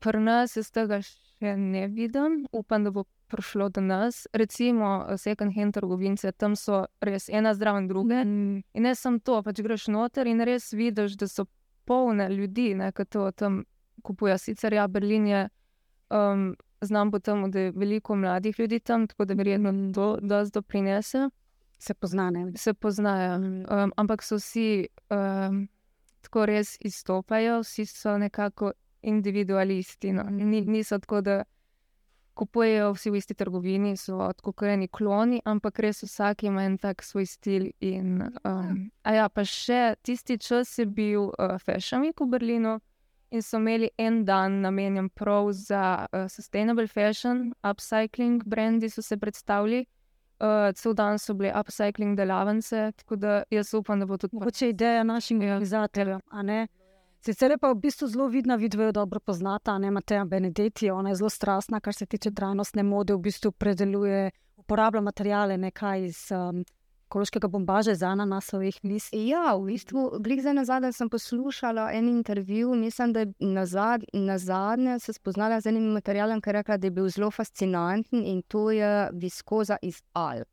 Pri 0.04 0.20
nas 0.20 0.58
jaz 0.58 0.68
tega 0.76 0.98
še 1.00 1.54
ne 1.56 1.86
vidim, 1.88 2.42
upam, 2.52 2.84
da 2.84 2.92
bo 2.92 3.06
prišlo 3.32 3.70
do 3.70 3.82
nas. 3.82 4.28
Recimo, 4.34 5.06
second 5.18 5.56
hand 5.56 5.74
trgovince, 5.74 6.32
tam 6.36 6.58
so 6.60 6.82
res 7.02 7.30
ena 7.30 7.54
zraven 7.56 7.88
druge. 7.88 8.20
Mm. 8.26 8.64
In 8.74 8.84
ne 8.84 8.92
samo 9.00 9.22
to, 9.24 9.40
pač 9.46 9.62
greš 9.64 9.88
noter 9.88 10.28
in 10.28 10.44
res 10.44 10.74
vidiš, 10.76 11.16
da 11.16 11.30
so 11.32 11.46
polne 11.88 12.28
ljudi, 12.30 12.74
ki 12.96 13.06
to 13.06 13.30
tam 13.32 13.64
kupujejo. 14.04 14.42
Sicer 14.44 14.76
ja, 14.76 14.88
Berlin 14.92 15.28
je, 15.28 15.42
um, 16.12 16.50
znam 16.84 17.12
po 17.12 17.24
tem, 17.24 17.48
da 17.52 17.70
je 17.70 17.72
veliko 17.72 18.16
mladih 18.20 18.60
ljudi 18.60 18.80
tam, 18.80 19.08
tako 19.08 19.26
da 19.26 19.40
verjetno 19.40 19.72
to 19.96 20.18
dosti 20.22 20.60
doprinese, 20.60 21.30
Se 21.80 21.94
poznane. 21.94 22.52
se 22.56 22.74
poznajo. 22.74 23.36
Um, 23.36 23.92
ampak 23.98 24.24
so 24.24 24.36
vsi 24.36 24.88
um, 25.12 25.68
tako 26.24 26.46
res 26.50 26.78
izstopajo, 26.80 27.60
vsi 27.64 27.86
so 27.86 28.18
nekako 28.18 28.72
individualisti. 29.02 30.14
No. 30.14 30.24
Ni, 30.30 30.62
niso 30.62 31.00
tako, 31.00 31.22
da 31.22 31.44
kupujejo 32.34 32.94
vsi 32.94 33.12
v 33.12 33.20
isti 33.20 33.34
trgovini, 33.34 33.98
so 33.98 34.18
tako 34.34 34.54
kot 34.54 34.70
eni 34.74 34.88
kloni, 34.88 35.42
ampak 35.46 35.80
res 35.86 36.04
vsak 36.04 36.44
ima 36.44 36.64
en 36.66 36.78
tak 36.82 37.04
svoj 37.04 37.26
stil. 37.30 37.70
In, 37.80 38.24
um, 38.44 38.90
a 39.04 39.14
ja, 39.14 39.28
pa 39.30 39.46
še 39.46 39.96
tisti 40.02 40.38
čas 40.42 40.78
je 40.80 40.86
bil 40.86 41.30
uh, 41.30 41.60
Fashion 41.62 42.02
Week 42.02 42.20
v 42.20 42.30
Berlinu. 42.34 42.80
In 43.34 43.42
so 43.42 43.58
imeli 43.58 43.90
en 43.98 44.22
dan 44.26 44.60
namenjen 44.62 45.10
prav 45.10 45.50
za 45.58 46.06
uh, 46.06 46.28
sustainable 46.30 46.88
fashion, 46.88 47.54
upcycling, 47.66 48.44
brendi 48.46 48.90
so 48.90 49.02
se 49.02 49.18
predstavili. 49.18 49.86
Uh, 50.44 50.74
cel 50.76 50.94
dan 50.94 51.20
so 51.20 51.34
bile 51.34 51.54
upcycling 51.56 52.18
delavnice, 52.18 52.92
tako 52.96 53.16
da 53.16 53.44
jaz 53.50 53.74
upam, 53.74 54.00
da 54.00 54.06
bo 54.06 54.18
tudi 54.18 54.36
Mogoče 54.36 54.70
ideja 54.70 55.04
našim 55.04 55.42
Ja. 55.42 55.54
organizatorjem. 55.54 56.20
a 56.32 56.42
ne. 56.42 56.68
Sicer 57.22 57.52
je 57.52 57.58
pa 57.58 57.72
v 57.72 57.76
bistvu 57.80 58.08
zelo 58.08 58.28
vidna, 58.28 58.56
vidva 58.56 58.84
jo 58.84 58.92
dobro 58.92 59.20
poznata, 59.20 59.78
ne 59.78 59.92
Mateja 59.92 60.26
Benedetti, 60.26 60.90
ona 60.92 61.10
je 61.10 61.16
zelo 61.16 61.30
strastna, 61.30 61.80
kar 61.80 61.94
se 61.94 62.06
tiče 62.06 62.32
trajnostne 62.32 62.84
mode, 62.84 63.14
v 63.14 63.20
bistvu 63.20 63.52
predeluje, 63.52 64.32
uporablja 64.56 65.02
materijale 65.02 65.58
nekaj 65.58 66.04
iz 66.06 66.32
um, 66.32 66.66
ekološkega 67.14 67.48
bombaža, 67.48 67.92
iz 67.92 68.02
ananasovih 68.04 68.80
list. 68.84 69.14
Ja, 69.14 69.54
v 69.56 69.68
bistvu, 69.70 70.18
glih 70.20 70.42
za 70.42 70.54
nazadnje 70.54 70.92
sem 70.98 71.10
poslušala 71.10 71.92
en 71.94 72.08
intervju, 72.10 72.74
mislim, 72.76 73.14
da 73.14 73.20
je 73.20 73.34
nazad, 73.40 74.02
nazadnje 74.14 75.00
se 75.00 75.14
spoznala 75.14 75.62
z 75.62 75.70
enim 75.70 75.92
materialom, 75.94 76.42
ki 76.42 76.50
je 76.50 76.54
rekla, 76.54 76.78
da 76.78 76.88
je 76.88 76.92
bil 76.92 77.10
zelo 77.10 77.30
fascinanten 77.32 78.26
in 78.26 78.42
to 78.42 78.72
je 78.72 79.10
viskoza 79.14 79.78
iz 79.82 80.02
Alp. 80.14 80.48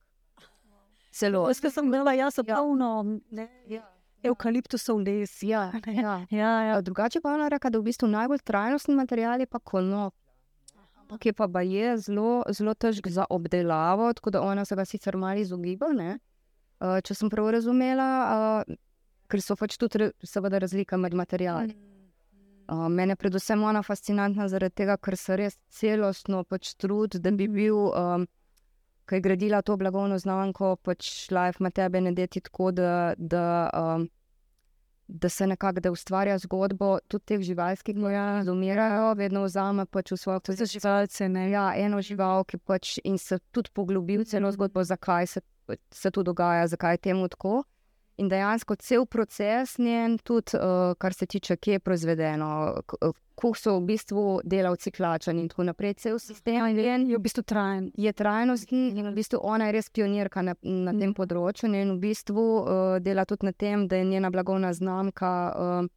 Zelo. 1.12 1.48
Ki 1.48 1.70
sem 1.70 1.88
gledala, 1.88 2.12
jaz 2.12 2.38
Ja. 2.46 2.56
polno 2.56 3.20
ne, 3.30 3.48
Ja, 3.66 3.88
evkaliptusov 4.22 5.00
les. 5.00 5.42
ja, 5.42 5.72
ja. 6.04 6.26
Ja, 6.30 6.62
ja. 6.62 6.80
Drugače 6.80 7.20
pa 7.20 7.30
je 7.30 7.34
ona 7.34 7.48
rekla, 7.48 7.70
da 7.70 7.78
v 7.78 7.82
bistvu 7.82 8.08
najbolj 8.08 8.38
trajnostni 8.44 8.94
material 8.94 9.40
je 9.40 9.46
pa 9.46 9.58
konoplja. 9.58 10.20
Ampak 11.00 11.26
je 11.26 11.32
pa 11.32 11.46
baje 11.46 11.96
zelo, 11.98 12.42
zelo 12.50 12.74
težk 12.74 13.08
za 13.08 13.24
obdelavo, 13.30 14.12
tako 14.12 14.30
da 14.30 14.42
ona 14.42 14.64
se 14.64 14.76
ga 14.76 14.84
sicer 14.84 15.16
malo 15.16 15.40
izogiba. 15.40 15.88
ne. 15.88 16.18
Uh, 16.80 16.98
če 17.04 17.14
sem 17.14 17.28
prav 17.28 17.50
razumela, 17.52 18.08
uh, 18.64 18.76
ker 19.28 19.42
so 19.44 19.56
pač 19.56 19.76
tudi 19.80 20.10
seveda 20.24 20.62
razlika 20.62 20.96
med 20.96 21.14
materiali. 21.14 21.76
Uh, 22.70 22.86
mene 22.88 23.16
predvsem 23.20 23.62
ona 23.66 23.82
fascinantna 23.82 24.46
zaradi 24.48 24.78
tega, 24.82 24.96
ker 24.96 25.16
se 25.18 25.36
res 25.36 25.58
celostno 25.68 26.44
pač 26.48 26.72
trudi, 26.80 27.20
da 27.20 27.32
bi 27.34 27.50
bil, 27.50 27.90
um, 27.90 28.24
ki 29.10 29.18
je 29.18 29.26
gradila 29.26 29.60
to 29.66 29.76
blagovno 29.76 30.16
znamko, 30.22 30.76
pač 30.86 31.28
Life 31.34 31.60
Mateja 31.60 31.90
Benedetti 31.92 32.40
tako, 32.46 32.70
da, 32.72 32.94
da 33.18 33.44
um, 33.74 34.08
da 35.12 35.28
se 35.28 35.46
nekako 35.46 35.80
da 35.80 35.90
ustvarja 35.90 36.38
zgodbo 36.38 36.98
tudi 37.08 37.24
teh 37.24 37.40
živalskih 37.40 37.94
gnoja, 37.94 38.42
da 38.44 38.52
umirajo, 38.52 39.14
vedno 39.14 39.42
vzame 39.44 39.86
pač 39.86 40.12
v 40.12 40.16
svojo 40.16 40.40
To 40.40 40.56
so 40.56 40.66
živalce, 40.66 41.28
ne. 41.28 41.50
Ja, 41.50 41.72
eno 41.76 42.02
žival, 42.02 42.44
ki 42.44 42.58
pač 42.58 42.98
in 43.04 43.18
se 43.18 43.38
tudi 43.50 43.70
poglobi 43.74 44.18
v 44.18 44.24
celo 44.24 44.52
zgodbo, 44.52 44.84
zakaj 44.84 45.26
se, 45.26 45.40
se 45.90 46.10
to 46.10 46.22
dogaja, 46.22 46.66
zakaj 46.66 46.94
je 46.94 47.04
temu 47.10 47.28
tako. 47.28 47.62
In 48.20 48.28
dejansko 48.28 48.76
cel 48.76 49.06
proces 49.06 49.78
njen, 49.78 50.18
tudi 50.18 50.56
uh, 50.56 50.92
kar 50.98 51.14
se 51.14 51.26
tiče, 51.26 51.56
kje 51.56 51.72
je 51.72 51.80
proizvedeno, 51.80 52.48
kako 52.86 53.52
so 53.56 53.78
v 53.78 53.86
bistvu 53.88 54.24
delavci 54.44 54.90
plačani 54.90 55.40
in 55.40 55.48
tako 55.48 55.64
naprej, 55.70 55.94
cel 55.94 56.18
sistem 56.18 56.66
njen 56.76 57.08
Je 57.10 57.16
v 57.16 57.20
bistvu 57.20 57.42
trajen. 57.42 57.90
je 57.96 58.12
trajnostni 58.12 58.90
in 58.98 59.08
v 59.08 59.14
bistvu 59.14 59.40
ona 59.42 59.66
je 59.66 59.72
res 59.72 59.88
pionirka 59.88 60.42
na, 60.42 60.54
na 60.62 60.92
tem 60.92 61.14
področju. 61.14 61.72
In 61.72 61.94
v 61.94 61.98
bistvu 62.00 62.44
uh, 62.60 62.98
dela 63.00 63.24
tudi 63.24 63.46
na 63.46 63.52
tem, 63.52 63.88
da 63.88 63.96
je 63.96 64.04
njena 64.04 64.30
blagovna 64.30 64.72
znamka 64.72 65.32
uh, 65.56 65.88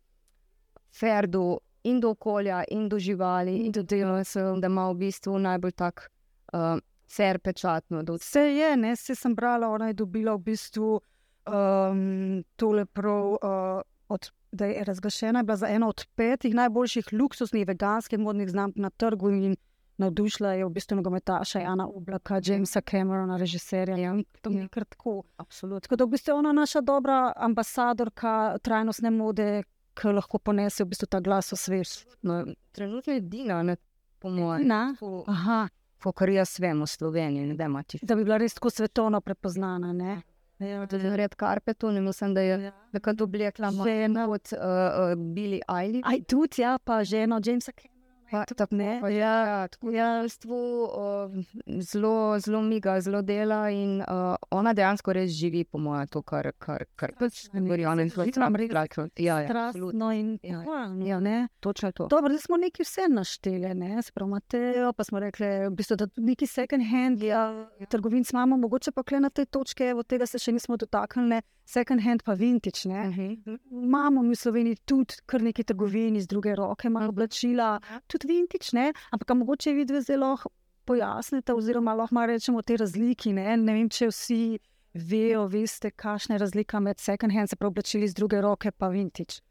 fair 0.92 1.28
do 1.28 1.60
in 1.84 2.00
do 2.00 2.10
okolja, 2.10 2.64
in 2.72 2.88
do 2.90 3.00
živali, 3.00 3.66
in 3.66 3.72
do 3.72 3.84
delavcev, 3.84 4.62
da 4.62 4.68
ima 4.68 4.88
v 4.92 4.98
bistvu 5.04 5.40
najbolj 5.40 5.72
tak 5.76 6.08
uh, 6.54 6.80
fair 7.16 7.40
pečatno. 7.40 8.04
Vse 8.08 8.42
je, 8.42 8.78
ne, 8.78 8.96
se 8.96 9.16
sem 9.16 9.36
brala, 9.36 9.70
ona 9.70 9.88
je 9.88 9.94
dobila 9.94 10.36
v 10.36 10.44
bistvu 10.52 11.02
um, 11.48 12.44
tole 12.56 12.86
prav, 12.86 13.30
uh, 13.34 13.82
od, 14.08 14.32
da 14.52 14.66
je 14.66 14.84
razglašena, 14.84 15.40
je 15.40 15.44
bila 15.44 15.58
za 15.58 15.68
eno 15.68 15.90
od 15.90 16.06
petih 16.16 16.56
najboljših 16.56 17.14
luksuznih 17.14 17.68
veganskih 17.68 18.20
modnih 18.20 18.50
znamk 18.50 18.76
na 18.76 18.90
trgu 18.90 19.30
in 19.30 19.56
navdušila 19.98 20.54
je 20.54 20.66
v 20.66 20.70
bistvu 20.70 20.96
nogometaša 20.96 21.60
Jana 21.60 21.88
Oblaka, 21.88 22.42
Jamesa 22.44 22.82
Camerona, 22.82 23.38
režiserja. 23.38 23.98
Ja, 23.98 24.16
to 24.42 24.50
ni 24.50 24.68
kar 24.70 24.86
tako. 24.86 25.24
absolutno. 25.38 25.80
Tako 25.80 25.96
da 25.96 26.06
v 26.06 26.16
bistvu 26.16 26.32
je 26.32 26.36
ona 26.36 26.52
naša 26.52 26.82
dobra 26.82 27.34
ambasadorka 27.36 28.58
trajnostne 28.62 29.12
mode, 29.12 29.64
ki 29.94 30.08
lahko 30.08 30.40
ponese 30.40 30.84
v 30.84 30.90
bistvu 30.90 31.08
ta 31.08 31.20
glas 31.20 31.52
v 31.54 31.58
svet. 31.58 32.18
No, 32.22 32.44
trenutno 32.72 33.14
je 33.14 33.18
edina, 33.18 33.62
ne, 33.64 33.78
po 34.20 34.30
mojem, 34.30 34.68
Na? 34.68 34.96
Aha, 35.28 35.68
kar 36.12 36.30
jaz 36.30 36.60
vem 36.60 36.82
v 36.82 36.88
Sloveniji, 36.88 37.48
ne 37.48 37.56
da 37.56 37.70
da 38.02 38.16
bi 38.16 38.24
bila 38.24 38.38
res 38.38 38.54
tako 38.54 38.70
svetovno 38.70 39.22
prepoznana. 39.22 39.94
Ne? 39.94 40.22
Ja, 40.60 40.88
Tudi 40.88 41.10
red 41.18 41.36
karpetu, 41.36 41.92
ne 41.92 42.02
mislim, 42.02 42.34
da 42.34 42.42
je 42.42 42.64
ja. 42.64 42.72
nekako 42.92 43.24
oblekla 43.24 43.72
Žena. 43.72 44.26
kot 44.28 44.54
uh, 44.54 44.60
uh, 44.60 45.16
Billy 45.18 45.60
Eilish. 45.68 46.08
Aj, 46.08 46.22
tudi, 46.28 46.62
ja, 46.62 46.78
pa 46.84 47.04
ženo 47.04 47.40
Jamesa 47.46 47.72
Camerona. 47.72 47.93
Tako, 48.34 48.76
ne? 48.76 48.98
pa, 49.02 49.10
ja, 49.14 49.68
bistvu 50.24 50.60
uh, 50.86 51.36
zelo, 51.82 52.40
zelo 52.40 52.62
miga, 52.62 53.00
zelo 53.02 53.22
dela 53.22 53.70
in 53.70 54.02
uh, 54.02 54.36
ona 54.52 54.74
dejansko 54.74 55.14
res 55.14 55.32
živi, 55.32 55.64
po 55.64 55.82
mojem, 55.82 56.08
to, 56.14 56.22
kar 56.22 56.52
pač 57.20 57.46
govori. 57.54 57.86
Ona 57.86 58.08
je 58.08 58.14
zelo 58.16 58.50
rekel. 58.58 59.10
Ja, 59.18 59.40
ja. 59.44 59.48
Strastno 59.48 60.12
in 60.12 60.34
Ja, 60.44 60.64
ja. 60.64 61.06
Ja. 61.06 61.20
ne? 61.20 61.48
Točno 61.60 61.92
to. 61.92 62.08
Dobro, 62.08 62.34
da 62.34 62.40
smo 62.40 62.58
neki 62.58 62.84
vse 62.84 63.08
našteli, 63.10 63.74
ne? 63.76 64.02
Sprav 64.02 64.28
Mateo, 64.28 64.94
pa 64.94 65.04
smo 65.04 65.20
rekli, 65.20 65.48
v 65.68 65.72
bistvu, 65.76 65.96
da 65.96 66.08
tudi 66.08 66.28
neki 66.28 66.48
second 66.48 66.84
hand, 66.92 67.24
ja, 67.24 67.68
trgovin 67.90 68.26
imamo, 68.32 68.58
mogoče 68.58 68.92
pa 68.92 69.04
kle 69.04 69.20
na 69.20 69.30
tej 69.30 69.46
točki, 69.46 69.84
evo 69.94 70.04
tega 70.04 70.26
se 70.26 70.40
še 70.40 70.52
nismo 70.52 70.78
dotaknili? 70.78 71.42
Second 71.66 72.02
hand 72.02 72.24
pa 72.24 72.34
vintage, 72.34 72.90
ne? 72.90 73.08
Mhm. 73.10 73.58
Imamo 73.72 74.22
mi 74.22 74.36
v 74.36 74.40
Sloveniji 74.40 74.76
tudi 74.86 75.16
kar 75.26 75.42
nekaj 75.42 75.64
trgovin 75.64 76.16
iz 76.16 76.28
druge 76.28 76.56
roke, 76.56 76.88
imamo 76.88 77.10
oblačila, 77.10 77.80
tudi 78.08 78.28
vintage, 78.28 78.74
ne? 78.74 78.94
ampak 79.12 79.36
mogoče 79.36 79.74
vi 79.74 79.86
dve 79.86 80.02
zelo 80.02 80.38
pojasnite, 80.86 81.54
oziroma 81.54 81.94
lahko 81.94 82.26
rečemo 82.26 82.62
te 82.62 82.78
razliki. 82.78 83.34
Ne? 83.34 83.58
ne 83.58 83.74
vem, 83.74 83.90
če 83.90 84.08
vsi 84.12 84.60
vejo, 84.94 85.48
veste, 85.48 85.92
kakšna 85.92 86.36
je 86.36 86.40
razlika 86.40 86.80
med 86.80 87.00
second 87.00 87.34
hand, 87.34 87.50
se 87.50 87.56
pravi 87.56 87.72
oblačili 87.72 88.06
iz 88.06 88.14
druge 88.14 88.42
roke, 88.42 88.72
pa 88.72 88.88
vintage. 88.88 89.42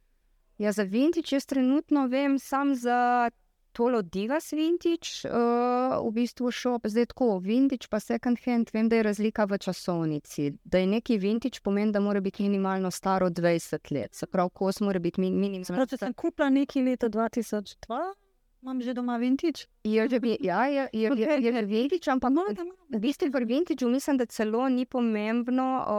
Ja, 0.59 0.73
za 0.73 0.83
vintage 0.83 1.35
jaz 1.35 1.47
trenutno 1.47 2.07
vem 2.07 2.38
sam 2.38 2.75
za 2.75 3.31
tolo 3.73 4.02
Divas 4.05 4.52
vintage, 4.52 5.25
uh, 5.25 5.33
v 6.00 6.12
bistvu 6.12 6.50
šop, 6.52 6.87
zdaj 6.87 7.07
tako, 7.07 7.38
vintage 7.41 7.88
pa 7.88 7.99
second 7.99 8.38
hand, 8.38 8.71
vem, 8.71 8.88
da 8.88 8.97
je 8.97 9.02
razlika 9.05 9.45
v 9.45 9.59
časovnici. 9.59 10.52
Da 10.64 10.79
je 10.79 10.87
neki 10.88 11.19
vintage 11.19 11.61
pomeni, 11.61 11.93
da 11.93 12.00
mora 12.00 12.21
biti 12.21 12.43
minimalno 12.43 12.91
staro 12.91 13.31
20 13.31 13.93
let, 13.93 14.14
se 14.14 14.26
pravi, 14.26 14.50
kos 14.52 14.81
mora 14.81 14.99
biti 14.99 15.21
min, 15.21 15.35
minimalno. 15.37 15.87
Če 15.87 15.97
sem 15.99 16.12
kupila 16.14 16.50
nekaj 16.50 16.83
leta 16.83 17.09
2002, 17.09 18.02
imam 18.62 18.81
že 18.81 18.95
doma 18.95 19.17
vintage. 19.17 19.67
Je 19.83 20.09
že 20.09 20.19
vi- 20.19 20.37
Ja, 20.41 20.67
je, 20.67 20.88
je, 20.93 21.11
je, 21.11 21.41
je, 21.41 21.52
je 21.52 21.62
vintage, 21.64 22.07
ampak 22.09 22.31
No, 22.31 22.45
v 22.88 23.00
bistvu 23.00 23.31
pri 23.31 23.45
vintageu 23.47 23.88
mislim, 23.88 24.17
da 24.17 24.26
celo 24.26 24.69
ni 24.69 24.87
pomembno, 24.87 25.67
uh, 25.81 25.93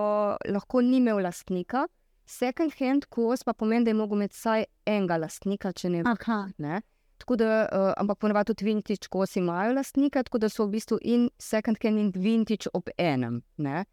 lahko 0.48 0.82
ni 0.82 0.98
imel 0.98 1.20
lastnika. 1.20 1.88
Second 2.26 2.72
hand 2.74 3.06
kos 3.06 3.44
pa 3.44 3.52
pomeni, 3.54 3.84
da 3.84 3.90
je 3.90 3.96
mogel 3.96 4.16
imeti 4.16 4.34
vsaj 4.34 4.64
enega 4.86 5.18
lastnika, 5.18 5.72
če 5.74 5.90
ne 5.90 6.04
Aha, 6.06 6.48
Ne? 6.58 6.82
Tako 7.24 7.36
da, 7.36 7.50
uh, 7.64 7.94
ampak 7.98 8.18
ponavadi 8.20 8.48
tudi 8.48 8.66
vintage 8.66 9.08
kosi 9.10 9.40
imajo 9.40 9.74
lastnika, 9.74 10.24
tako 10.24 10.38
da 10.40 10.50
so 10.50 10.66
v 10.66 10.72
bistvu 10.72 10.98
in 11.04 11.30
second 11.40 11.78
hand 11.80 11.98
in 11.98 12.12
vintage 12.14 12.68
ob 12.74 12.90
enem. 12.98 13.42
ne. 13.58 13.86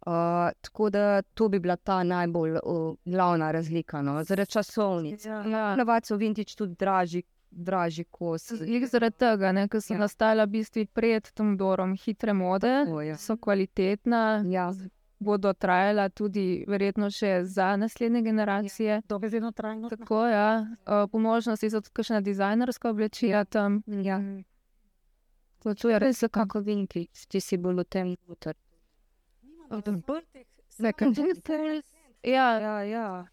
Uh, 0.00 0.12
tako 0.60 0.90
da 0.90 1.06
to 1.24 1.48
bi 1.48 1.58
bila 1.58 1.76
ta 1.78 2.02
najbolj 2.02 2.50
uh, 2.54 2.60
glavna 3.04 3.50
razlika, 3.50 4.02
no? 4.02 4.24
zaradi 4.24 4.50
časovnic. 4.50 5.24
ja. 5.24 5.40
Ja. 5.42 5.64
Ponavadi 5.72 6.06
so 6.06 6.16
vintage 6.16 6.54
tudi 6.54 6.74
dražji, 6.74 7.22
dražji 7.50 8.04
kosi. 8.04 8.54
Jih 8.62 8.86
zaradi 8.86 9.16
tega, 9.16 9.52
ne, 9.52 9.68
ker 9.68 9.80
so 9.80 9.92
Ja. 9.92 9.96
ja. 9.96 10.00
nastala 10.00 10.44
v 10.44 10.50
bistvu 10.50 10.86
pred 10.88 11.32
tem 11.32 11.56
dorom 11.56 11.96
hitre 11.96 12.32
mode, 12.32 12.84
Tako 12.84 13.00
je. 13.00 13.16
so 13.16 13.36
kvalitetna, 13.36 14.44
Ja, 14.46 14.68
bodo 15.18 15.52
trajala 15.52 16.08
tudi 16.08 16.64
verjetno 16.68 17.10
še 17.10 17.44
za 17.44 17.76
naslednje 17.76 18.22
generacije. 18.22 19.02
dobesedno 19.08 19.52
trajno. 19.52 19.88
Tako, 19.88 20.26
ja. 20.26 20.66
Po 21.12 21.18
možnosti 21.18 21.70
so 21.70 21.80
tudi 21.80 21.92
kakšna 21.92 22.20
dizajnerska 22.20 22.90
oblečila 22.90 23.44
tam. 23.44 23.82
ja. 23.86 24.20
To, 25.58 25.74
to 25.74 25.90
je 25.90 25.98
res 25.98 26.24
kako 26.30 26.60
vintage, 26.60 27.26
ti 27.28 27.40
si 27.40 27.56
bolj 27.56 27.80
v 27.80 27.84
tem 27.84 28.16
noter. 28.28 28.54
Second 30.68 31.18
Ja, 32.22 32.60
Ja, 32.60 32.82
ja. 32.82 33.26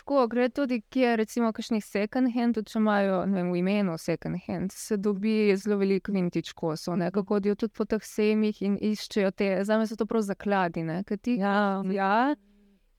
Tako 0.00 0.26
gre 0.26 0.48
tudi, 0.48 0.80
kje 0.80 1.16
recimo 1.16 1.52
kakšnih 1.52 1.84
second 1.84 2.32
hand, 2.34 2.54
tudi 2.56 2.72
če 2.72 2.78
imajo 2.80 3.18
vem, 3.28 3.50
v 3.52 3.58
imenu 3.60 3.98
second 4.00 4.38
hand, 4.46 4.72
se 4.72 4.96
dobi 4.96 5.52
zelo 5.60 5.76
veliko 5.76 6.14
vintage 6.14 6.54
kosov, 6.56 6.96
ne, 6.96 7.10
kako 7.12 7.36
hodijo 7.36 7.58
tudi 7.60 7.76
po 7.76 7.84
teh 7.84 8.06
semih 8.08 8.62
in 8.64 8.78
iščejo 8.80 9.30
te, 9.36 9.50
za 9.68 9.76
me 9.76 9.84
so 9.86 9.98
to 10.00 10.06
prav 10.08 10.24
zakladi, 10.24 10.86
ne, 10.88 11.02
ker 11.04 11.20
ti 11.20 11.36
Ja, 11.36 11.82
ja, 11.92 12.32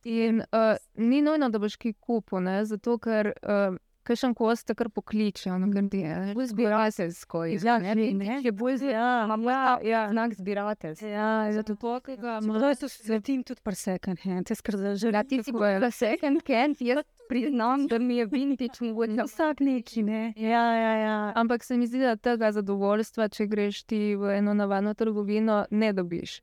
in 0.06 0.44
uh, 0.46 0.78
ni 1.02 1.24
nujno, 1.26 1.50
da 1.50 1.64
boš 1.66 1.80
ki 1.82 1.96
kupil, 1.98 2.44
ne, 2.46 2.60
zato 2.70 3.00
ker 3.02 3.34
uh, 3.34 3.82
kakšen 4.04 4.34
kos 4.38 4.64
te 4.64 4.76
kar 4.76 4.90
pokliče, 4.90 5.52
ono 5.52 5.68
grdije. 5.72 6.34
Bolj 6.36 6.50
zbirateljsko 6.54 7.44
je. 7.46 7.60
Ja, 7.64 7.78
ne, 7.80 7.96
ne. 7.96 8.42
Je 8.44 8.52
bolj 8.52 8.82
Ja, 8.92 9.24
imamo 9.26 9.52
ja, 9.52 9.80
ja. 9.84 10.10
znak 10.12 10.34
zbirateljstva. 10.34 11.08
Ja, 11.08 11.52
Zato 11.52 11.76
tokega 11.76 12.40
Morda 12.44 12.70
je 12.70 12.76
to 12.76 12.90
svetim 12.90 13.44
tudi 13.44 13.62
pri 13.64 13.76
second 13.76 14.20
hand, 14.24 14.50
jaz 14.50 14.62
ker 14.62 14.78
zdaj 14.78 14.96
že 14.96 15.12
Ja, 15.14 15.24
ti 15.24 15.44
si 15.44 15.52
bila 15.52 15.92
second 15.92 16.42
hand, 16.48 16.82
jaz 16.82 17.06
priznam, 17.30 17.88
da 17.88 18.00
mi 18.00 18.18
je 18.18 18.26
vintage 18.26 18.82
mogoče. 18.82 19.24
vsak 19.30 19.60
neki, 19.60 20.04
ne. 20.04 20.34
Ja, 20.36 20.66
ja, 20.76 20.94
ja. 20.96 21.34
Ampak 21.36 21.64
se 21.64 21.78
mi 21.78 21.88
zdi, 21.88 22.00
da 22.00 22.16
tega 22.16 22.52
zadovoljstva, 22.52 23.30
če 23.30 23.48
greš 23.48 23.84
ti 23.84 24.16
v 24.16 24.38
eno 24.38 24.54
navadno 24.54 24.94
trgovino, 24.94 25.66
ne 25.72 25.94
dobiš. 25.94 26.42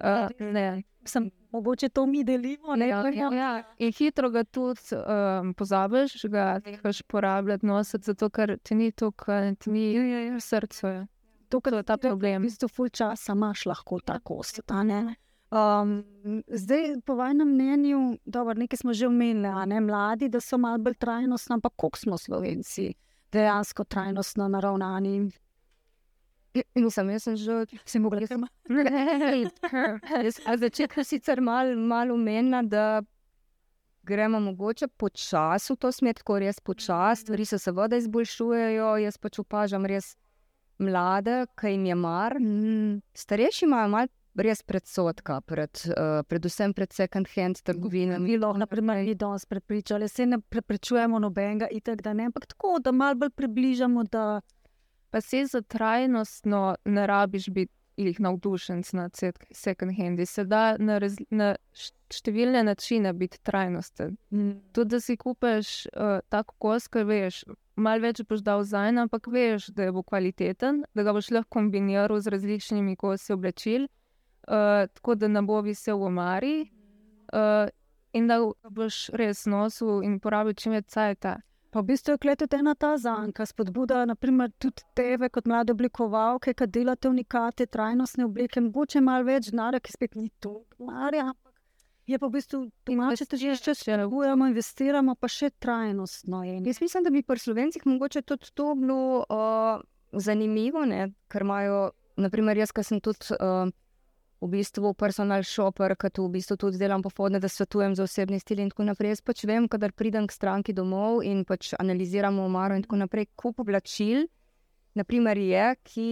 Uh, 0.00 0.28
ne. 0.40 0.82
Sem, 1.04 1.30
mogoče 1.50 1.88
to 1.88 2.06
mi 2.06 2.24
delimo, 2.24 2.76
ne. 2.76 2.88
Ja, 2.88 3.08
ja, 3.08 3.30
ja. 3.32 3.64
In 3.78 3.92
hitro 3.92 4.30
ga 4.30 4.44
tudi 4.44 4.80
um, 4.94 5.54
pozabiš, 5.54 6.24
ga 6.24 6.60
nehaš 6.66 7.02
porabljati, 7.02 7.66
nositi, 7.66 8.04
zato 8.04 8.30
ker 8.30 8.58
ti 8.62 8.74
ni 8.74 8.92
tukaj, 8.92 9.54
ti 9.54 9.70
ni 9.70 9.98
v 10.30 10.40
srcu. 10.40 10.86
je. 10.86 11.06
To, 11.48 11.60
To 11.60 11.76
je 11.76 11.82
ta 11.82 11.94
V 11.94 12.00
problem. 12.00 12.42
bistvu 12.42 12.68
ful 12.68 12.88
časa 12.88 13.32
imaš 13.32 13.66
lahko 13.66 14.00
tako 14.04 14.42
stane. 14.42 15.14
Um, 15.50 16.04
zdaj, 16.48 17.00
po 17.06 17.14
vašem 17.14 17.48
mnenju, 17.48 18.18
dobro, 18.24 18.54
nekaj 18.54 18.76
smo 18.76 18.92
že 18.92 19.06
omenili, 19.06 19.66
ne 19.66 19.80
mladi, 19.80 20.28
da 20.28 20.40
so 20.40 20.58
malo 20.58 20.78
bolj 20.78 20.94
trajnostni, 20.94 21.54
ampak 21.54 21.72
koliko 21.76 21.98
smo 21.98 22.18
slovenci 22.18 22.94
dejansko 23.32 23.84
trajnostno 23.84 24.48
naravnani. 24.48 25.30
Nisem, 26.74 27.10
jaz 27.10 27.22
sem 27.22 27.36
že 27.36 27.66
Si 27.84 27.98
mogla 27.98 28.20
malo. 28.36 28.48
Na 30.46 30.56
začetku 30.56 31.04
sicer 31.04 31.40
malo 31.40 31.76
mal 31.76 32.12
omenila, 32.12 32.62
da 32.62 33.02
gremo 34.02 34.40
mogoče 34.40 34.88
počasi 34.88 35.72
v 35.72 35.76
to 35.76 35.92
smer, 35.92 36.14
tako 36.14 36.38
res 36.38 36.60
počasi. 36.60 37.22
Stvari 37.22 37.44
se 37.44 37.58
seveda 37.58 37.96
izboljšujejo. 37.96 38.96
Jaz 39.04 39.18
pač 39.20 39.38
opažam 39.38 39.86
res 39.86 40.16
mlade, 40.78 41.46
ki 41.58 41.74
jim 41.74 41.86
je 41.86 41.94
mar. 41.94 42.38
Mm, 42.40 43.00
Starejši 43.14 43.66
imajo 43.66 43.88
malo 43.88 44.08
res 44.38 44.62
predsotka, 44.62 45.40
pred, 45.42 45.80
uh, 45.90 46.22
predvsem 46.28 46.74
pred 46.76 46.92
second-hand 46.94 47.62
trgovinami. 47.66 48.22
Mi 48.22 48.36
lahko, 48.38 48.60
naprimer, 48.62 49.02
mi 49.02 49.16
danes 49.18 49.46
prepričali, 49.50 50.08
se 50.08 50.26
ne 50.26 50.38
preprečujemo 50.38 51.18
nobenega, 51.18 51.66
itak, 51.74 52.02
da 52.06 52.12
ne, 52.14 52.28
ampak 52.30 52.46
tako, 52.46 52.76
da 52.78 52.92
malo 52.94 53.18
bolj 53.24 53.32
približamo, 53.34 54.04
da 54.12 54.40
Pa 55.10 55.20
se 55.20 55.44
za 55.46 55.62
trajnostno 55.62 56.76
ne 56.84 57.06
rabiš 57.06 57.48
biti 57.48 57.72
jih 57.98 58.20
navdušen 58.20 58.82
nad 58.92 59.16
second 59.50 59.96
handi. 59.96 60.26
Se 60.26 60.44
da 60.44 60.76
na, 60.78 60.98
raz, 60.98 61.16
na 61.30 61.54
številne 62.12 62.62
načine 62.62 63.12
biti 63.12 63.40
trajnosten. 63.42 64.16
mm, 64.30 64.52
Tudi 64.72 64.94
da 64.94 65.00
si 65.00 65.16
kupiš 65.16 65.86
uh, 65.86 66.20
tako 66.28 66.54
kos, 66.58 66.86
ki 66.88 67.02
veš, 67.08 67.42
malo 67.76 68.06
več 68.06 68.22
boš 68.28 68.44
dal 68.46 68.62
za 68.62 68.86
en, 68.88 69.02
ampak 69.04 69.26
veš, 69.32 69.70
da 69.74 69.90
bo 69.92 70.02
kvaliteten, 70.02 70.84
da 70.94 71.02
ga 71.02 71.14
boš 71.16 71.32
lahko 71.34 71.58
kombiniral 71.58 72.20
z 72.20 72.34
različnimi 72.34 72.96
kosi 72.96 73.34
oblačil, 73.34 73.88
uh, 74.46 74.86
tako 74.94 75.18
da 75.18 75.28
ne 75.28 75.42
bo 75.42 75.60
visel 75.66 75.98
v 75.98 76.12
omari. 76.12 76.56
Uh, 77.32 77.66
In 78.16 78.24
da 78.24 78.38
boš 78.72 79.10
res 79.20 79.42
nosil 79.46 80.00
in 80.00 80.14
porabil 80.18 80.54
čim 80.56 80.72
več 80.72 80.86
cajta. 80.94 81.34
Pa 81.78 81.82
v 81.82 81.94
bistvu 81.94 82.18
je 82.18 82.36
tudi 82.36 82.56
ena 82.56 82.74
ta 82.74 82.96
zanka, 82.98 83.46
spodbuda, 83.46 84.02
naprimer 84.04 84.50
tudi 84.58 84.82
tebe 84.98 85.28
kot 85.30 85.46
mlade 85.46 85.70
oblikovalke, 85.70 86.50
ki 86.50 86.66
delate 86.66 87.06
unikate, 87.06 87.66
trajnostne 87.70 88.24
oblike, 88.26 88.58
mogoče 88.60 88.98
malo 89.00 89.22
več 89.28 89.52
denarja, 89.52 89.78
ki 89.78 89.94
spet 89.94 90.16
ni 90.18 90.26
to 90.42 90.64
denarja, 90.74 91.28
ampak 91.30 91.54
je 92.10 92.18
pa 92.18 92.26
v 92.26 92.34
bistvu 92.34 92.60
domače 92.82 93.28
tržišče, 93.30 93.76
spodbujamo, 93.78 94.48
investiramo, 94.50 95.14
pa 95.14 95.30
še 95.30 95.52
trajnostno 95.54 96.42
je. 96.48 96.56
Jaz 96.66 96.82
mislim, 96.82 97.06
da 97.06 97.14
bi 97.14 97.22
pri 97.22 97.44
slovencih 97.46 97.86
mogoče 97.86 98.24
tudi 98.26 98.50
to 98.58 98.74
bilo 98.74 99.22
uh, 99.22 99.78
zanimivo, 100.10 100.82
ne? 100.82 101.12
ker 101.30 101.46
imajo, 101.46 101.92
naprimer, 102.18 102.58
jaz, 102.58 102.74
ki 102.74 102.88
sem 102.90 102.98
tudi 102.98 103.38
uh, 103.38 103.70
v 104.40 104.48
bistvu 104.52 104.92
personal 104.94 105.42
shopper, 105.42 105.96
ki 105.98 106.10
tu 106.14 106.26
v 106.28 106.38
bistvu 106.38 106.56
tudi 106.56 106.78
delam 106.78 107.02
popoldne, 107.02 107.40
da 107.40 107.48
svetujem 107.48 107.94
za 107.98 108.04
osebni 108.06 108.38
stil 108.40 108.62
in 108.62 108.70
tako 108.70 108.86
naprej. 108.86 109.16
Jaz 109.16 109.22
pač 109.22 109.44
vem, 109.44 109.68
kadar 109.68 109.92
pridem 109.92 110.26
k 110.26 110.36
stranki 110.36 110.72
domov 110.72 111.24
in 111.26 111.44
pač 111.44 111.72
analiziramo 111.78 112.44
omaro 112.46 112.76
in 112.78 112.84
tako 112.86 113.02
naprej, 113.02 113.30
kup 113.36 113.64
oblačil, 113.64 114.28
naprimer 114.94 115.38
je, 115.38 115.72
ki. 115.82 116.10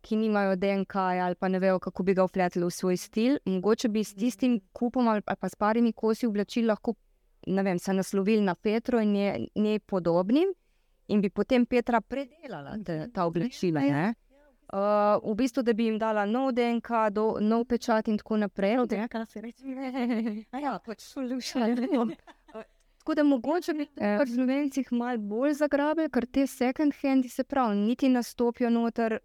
Ki 0.00 0.16
nimajo 0.16 0.54
DNK 0.56 0.94
ali 1.20 1.36
pa 1.36 1.50
ne 1.52 1.58
vejo, 1.60 1.76
kako 1.76 2.02
bi 2.08 2.14
ga 2.16 2.24
vpletli 2.24 2.62
v 2.64 2.72
svoj 2.72 2.96
stil. 2.96 3.34
Mogoče 3.44 3.90
bi 3.92 4.00
s 4.00 4.14
tistim 4.16 4.54
kupom 4.72 5.10
ali 5.12 5.20
pa 5.20 5.36
s 5.44 5.58
parimi 5.60 5.92
kosi 5.92 6.24
oblačil 6.24 6.70
lahko 6.72 6.94
ne 7.46 7.62
vem, 7.62 7.78
se 7.78 7.92
naslovili 7.92 8.40
na 8.40 8.54
Petro 8.54 9.00
in 9.00 9.12
njej 9.12 9.46
nje 9.54 9.78
podobnim, 9.78 10.54
in 11.08 11.20
bi 11.20 11.30
potem 11.30 11.66
Petra 11.66 12.00
predelala 12.00 12.78
te, 12.84 13.08
ta 13.14 13.24
oblačila. 13.24 13.80
ne. 13.80 14.14
Uh, 14.72 15.18
v 15.32 15.34
bistvu, 15.34 15.62
da 15.66 15.72
bi 15.74 15.88
jim 15.88 15.96
dala 15.98 16.22
nov 16.30 16.52
DNK, 16.54 16.90
do, 17.10 17.24
nov 17.42 17.64
pečat 17.66 18.08
in 18.08 18.18
tako 18.18 18.36
naprej. 18.36 18.76
ne. 18.90 19.08
Kaj 19.08 19.26
se 19.26 19.40
reče? 19.40 19.64
Ja, 20.62 20.78
pač 20.78 21.02
Tako 23.00 23.14
da 23.14 23.22
mogoče 23.24 23.74
bi 23.74 23.86
pri 23.94 24.30
Slovencih 24.30 24.92
malo 24.92 25.18
bolj 25.18 25.54
zagrabili, 25.54 26.10
ker 26.10 26.26
te 26.26 26.46
second 26.46 26.94
handi 27.02 27.28
se 27.28 27.44
pravi, 27.44 27.76
niti 27.76 28.08
nastopijo 28.08 28.70
noter. 28.70 29.18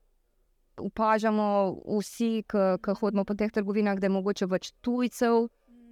Upažamo 0.77 1.75
vsi, 1.87 2.43
ki 2.49 2.95
hodimo 2.99 3.23
po 3.23 3.35
teh 3.35 3.51
trgovinah, 3.51 3.99
da 3.99 4.09
je 4.09 4.11
mogoče 4.11 4.45
več 4.51 4.73
tujcev, 4.83 5.45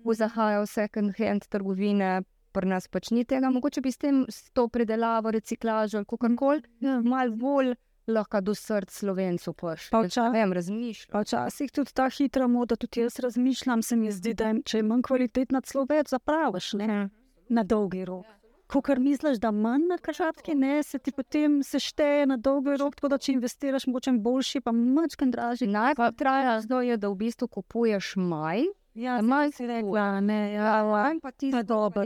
ki 0.04 0.16
zahajajo 0.20 0.66
v 0.66 0.68
second 0.68 1.13
hand 1.20 1.46
trgovine, 1.48 2.24
pri 2.52 2.68
nas 2.68 2.88
pač 2.88 3.12
ni 3.12 3.24
tega. 3.24 3.52
Mogoče 3.52 3.82
bi 3.82 3.92
s 3.92 3.98
tem, 4.02 4.26
s 4.28 4.50
to 4.52 4.68
predelavo, 4.68 5.32
reciklažo 5.32 6.02
ali 6.02 6.06
kako 6.10 6.36
koli, 6.36 6.63
Ja. 6.80 7.00
malo 7.02 7.32
bolj 7.32 7.76
lahko 8.08 8.42
do 8.42 8.56
srca 8.56 8.92
slovencev 8.92 9.54
prišli. 9.54 9.92
Pa 9.92 10.02
včasih- 10.02 10.54
razmišljam. 10.54 11.22
Včasih 11.22 11.72
tudi 11.72 11.94
ta 11.94 12.10
hitra 12.10 12.48
moda, 12.48 12.76
tudi 12.76 13.00
jaz 13.00 13.20
razmišljam, 13.20 13.82
se 13.82 13.96
mi 13.96 14.12
zdi, 14.12 14.34
da 14.34 14.48
je, 14.48 14.62
če 14.63 14.78
je 14.78 14.84
manj 14.84 15.02
kvalitetna, 15.02 15.62
celo 15.62 15.86
več 15.89 16.10
zapraviš 16.10 16.74
ne? 16.74 17.10
na 17.50 17.63
dolgi 17.63 18.06
rok. 18.06 18.26
Ko 18.68 18.82
kar 18.82 19.00
misliš, 19.00 19.38
da 19.38 19.52
manj 19.52 19.88
na 19.88 19.98
kratki, 19.98 20.56
ne, 20.56 20.84
se 20.84 21.00
ti 21.00 21.12
potem 21.12 21.63
sešteje 21.63 22.26
na 22.26 22.38
dolgi 22.38 22.78
rok, 22.78 22.96
tako 22.96 23.08
da 23.08 23.18
če 23.18 23.32
investiraš, 23.32 23.86
mogoče 23.88 24.12
boljši, 24.12 24.62
pa 24.62 24.72
mačken 24.72 25.32
dražji. 25.32 25.68
Najbolj 25.68 26.16
traja 26.16 26.62
zdaj 26.62 26.88
je, 26.88 26.98
da 26.98 27.10
v 27.10 27.16
bistvu 27.16 27.48
kupuješ 27.48 28.16
manj, 28.16 28.66
Ja, 28.96 29.22
manj 29.22 29.52
si 29.52 29.68
rekla, 29.68 30.20
ne, 30.22 30.54
ja, 30.54 30.84
manj 30.84 31.20
pa 31.20 31.32
ti 31.32 31.48
je 31.48 31.63
dobro. 31.63 32.06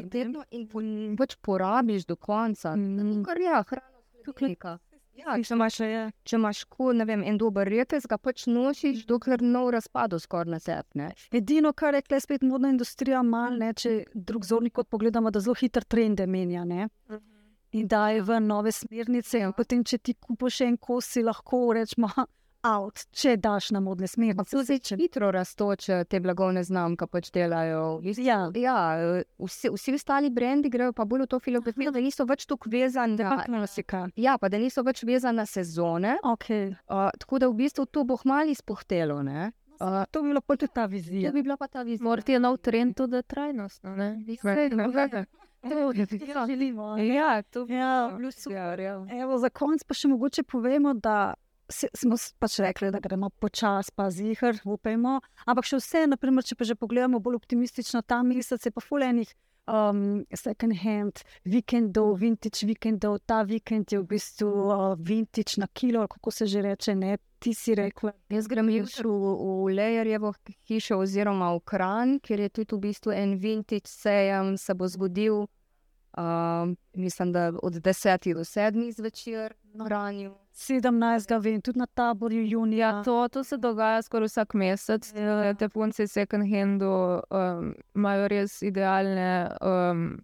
in 0.51 1.17
pač 1.17 1.35
porabiš 1.35 2.05
do 2.05 2.15
konca. 2.15 2.75
Mm. 2.75 3.23
Kar 3.23 3.37
je, 3.37 3.63
hrana 3.67 3.97
hladilnika. 4.25 4.79
Ja, 5.17 5.33
če 5.41 5.55
imaš, 5.55 5.79
je. 5.81 6.01
če 6.29 6.37
imaš 6.37 6.59
ko, 6.69 6.91
ne 6.93 7.05
vem, 7.09 7.23
en 7.25 7.39
dober 7.41 7.69
retez, 7.69 8.05
ga 8.09 8.19
pač 8.21 8.45
nosiš, 8.51 9.05
dokler 9.09 9.41
nov 9.41 9.71
razpadu 9.73 10.19
skoraj 10.21 10.51
na 10.53 10.59
sebe. 10.61 11.09
Edino, 11.33 11.73
kar 11.73 11.97
je 11.97 12.03
tukaj 12.05 12.21
spet 12.21 12.45
modna 12.45 12.69
industrija, 12.73 13.23
mal, 13.25 13.57
ne, 13.57 13.71
če 13.73 14.03
drug 14.13 14.45
zornik 14.45 14.75
kot 14.77 14.91
pogledamo, 14.93 15.33
da 15.33 15.41
zelo 15.41 15.57
hitro 15.57 15.81
trende 15.89 16.27
menja. 16.29 16.65
Ne. 16.69 16.89
In 17.73 17.89
daje 17.89 18.21
v 18.23 18.39
nove 18.45 18.71
smernice, 18.71 19.41
in 19.41 19.55
potem, 19.57 19.83
če 19.83 19.97
ti 19.97 20.13
kupiš 20.13 20.61
en 20.67 20.77
kos, 20.77 21.09
si 21.15 21.25
lahko 21.25 21.65
rečemo, 21.75 22.11
out, 22.69 23.05
če 23.11 23.37
daš 23.37 23.71
na 23.71 23.79
modne 23.79 24.07
smernice. 24.07 24.49
So 24.49 24.61
zdaj 24.61 24.79
hitro 24.97 25.31
rastoče 25.31 26.03
te 26.05 26.19
blagovne 26.19 26.63
znamke, 26.63 27.07
pač 27.07 27.31
delajo. 27.31 28.01
Ja. 28.17 28.51
Ja, 28.53 28.77
vsi, 29.37 29.69
vsi 29.69 29.93
ostali 29.93 30.29
brendi 30.29 30.69
grejo 30.69 30.93
pa 30.93 31.05
bolj 31.05 31.21
v 31.21 31.27
to 31.27 31.39
filozofijo, 31.39 31.91
da 31.91 31.99
niso 31.99 32.25
več 32.25 32.45
tako 32.45 32.69
vezani 32.69 33.15
na, 33.15 33.29
Pa 33.31 33.43
klasika. 33.45 34.09
ja, 34.15 34.37
pa 34.37 34.49
da 34.49 34.57
niso 34.57 34.83
več 34.83 35.03
vezani 35.03 35.37
na 35.37 35.45
sezone. 35.45 36.17
Okay. 36.25 36.75
Uh, 36.85 37.09
tako 37.17 37.39
da 37.39 37.47
v 37.47 37.55
bistvu 37.55 37.85
to 37.85 38.03
bo 38.03 38.17
hmali 38.17 38.55
spohtelo. 38.55 39.23
Ne? 39.23 39.51
Uh, 39.79 40.03
To 40.09 40.21
bi 40.21 40.29
bila 40.29 40.41
tudi 40.41 40.67
ta 40.67 40.83
to 40.83 40.87
vizija. 40.87 41.31
bi 41.31 41.41
bila 41.41 41.57
pa 41.57 41.67
ta 41.67 41.81
vizija. 41.81 42.03
Morda 42.03 42.31
je 42.31 42.39
nov 42.39 42.57
trend 42.57 42.95
tudi 42.95 43.23
trajnostno. 43.23 43.95
ne? 43.95 44.15
Ja, 45.63 46.45
želimo. 46.45 46.97
Ja, 46.97 47.41
to 47.43 47.65
bi 47.65 47.73
Ja, 47.73 48.13
bilo 48.17 48.31
super. 48.31 48.79
Ja. 48.79 49.05
Evo, 49.13 49.37
za 49.37 49.49
konec 49.49 49.83
pa 49.83 49.93
še 49.93 50.07
mogoče 50.07 50.43
povemo, 50.43 50.93
da 50.93 51.33
se, 51.69 51.89
smo 51.93 52.15
pač 52.39 52.59
rekli, 52.63 52.91
da 52.91 52.99
gremo 53.03 53.29
počasi, 53.29 53.91
pa 53.95 54.09
zihar, 54.13 54.59
upajmo. 54.65 55.19
Ampak 55.45 55.67
še 55.67 55.81
vse, 55.81 56.05
naprimer, 56.09 56.45
če 56.47 56.57
pa 56.57 56.67
že 56.67 56.77
pogledamo 56.79 57.21
bolj 57.23 57.41
optimistično, 57.41 58.03
ta 58.07 58.23
mesec 58.23 58.63
je 58.63 58.73
pa 58.73 58.83
fulejnih. 58.83 59.35
Um, 59.67 60.23
second 60.31 60.71
hand, 60.79 61.25
vikendov, 61.43 62.13
vintage 62.21 62.63
vikendov, 62.63 63.17
ta 63.27 63.41
vikend 63.43 63.91
je 63.91 63.99
v 63.99 64.05
bistvu 64.13 64.47
uh, 64.47 64.93
vintage 64.95 65.59
na 65.59 65.67
kilo, 65.67 66.05
kako 66.07 66.31
se 66.31 66.47
že 66.47 66.61
reče. 66.63 66.95
Ne? 66.95 67.17
Ti 67.43 67.51
si 67.53 67.75
rekla, 67.75 68.13
Jaz 68.31 68.47
grem 68.47 68.71
jutri 68.71 69.03
v, 69.03 69.33
v 69.35 69.75
Lejerjevo 69.75 70.31
hišo 70.71 71.01
oziroma 71.03 71.51
v 71.51 71.59
Kran, 71.67 72.15
kjer 72.23 72.47
je 72.47 72.49
tudi 72.49 72.77
v 72.77 72.79
bistvu 72.87 73.11
en 73.11 73.35
vintage 73.35 73.91
sejem, 73.91 74.55
se 74.55 74.73
bo 74.73 74.87
zgodil. 74.87 75.43
Uh, 76.17 76.23
mislim, 76.93 77.31
da 77.31 77.53
od 77.63 77.73
10 77.73 78.33
do 78.33 78.39
7 78.39 78.91
zvečer 78.91 79.53
na 79.73 79.85
Kranju. 79.85 80.35
17. 80.53 81.43
vem, 81.43 81.61
tudi 81.61 81.79
na 81.79 81.85
taborju 81.85 82.45
junija. 82.45 82.87
Ja, 82.87 83.03
to, 83.03 83.27
to 83.27 83.43
se 83.43 83.57
dogaja 83.57 84.01
skoraj 84.01 84.25
vsak 84.25 84.53
mesec. 84.53 85.13
Ja. 85.15 85.53
Te 85.53 85.69
punce 85.69 86.03
iz 86.03 86.11
second 86.11 86.43
handu 86.53 86.89
um, 86.89 87.75
imajo 87.95 88.27
res 88.27 88.61
idealne 88.61 89.51
um, 89.61 90.23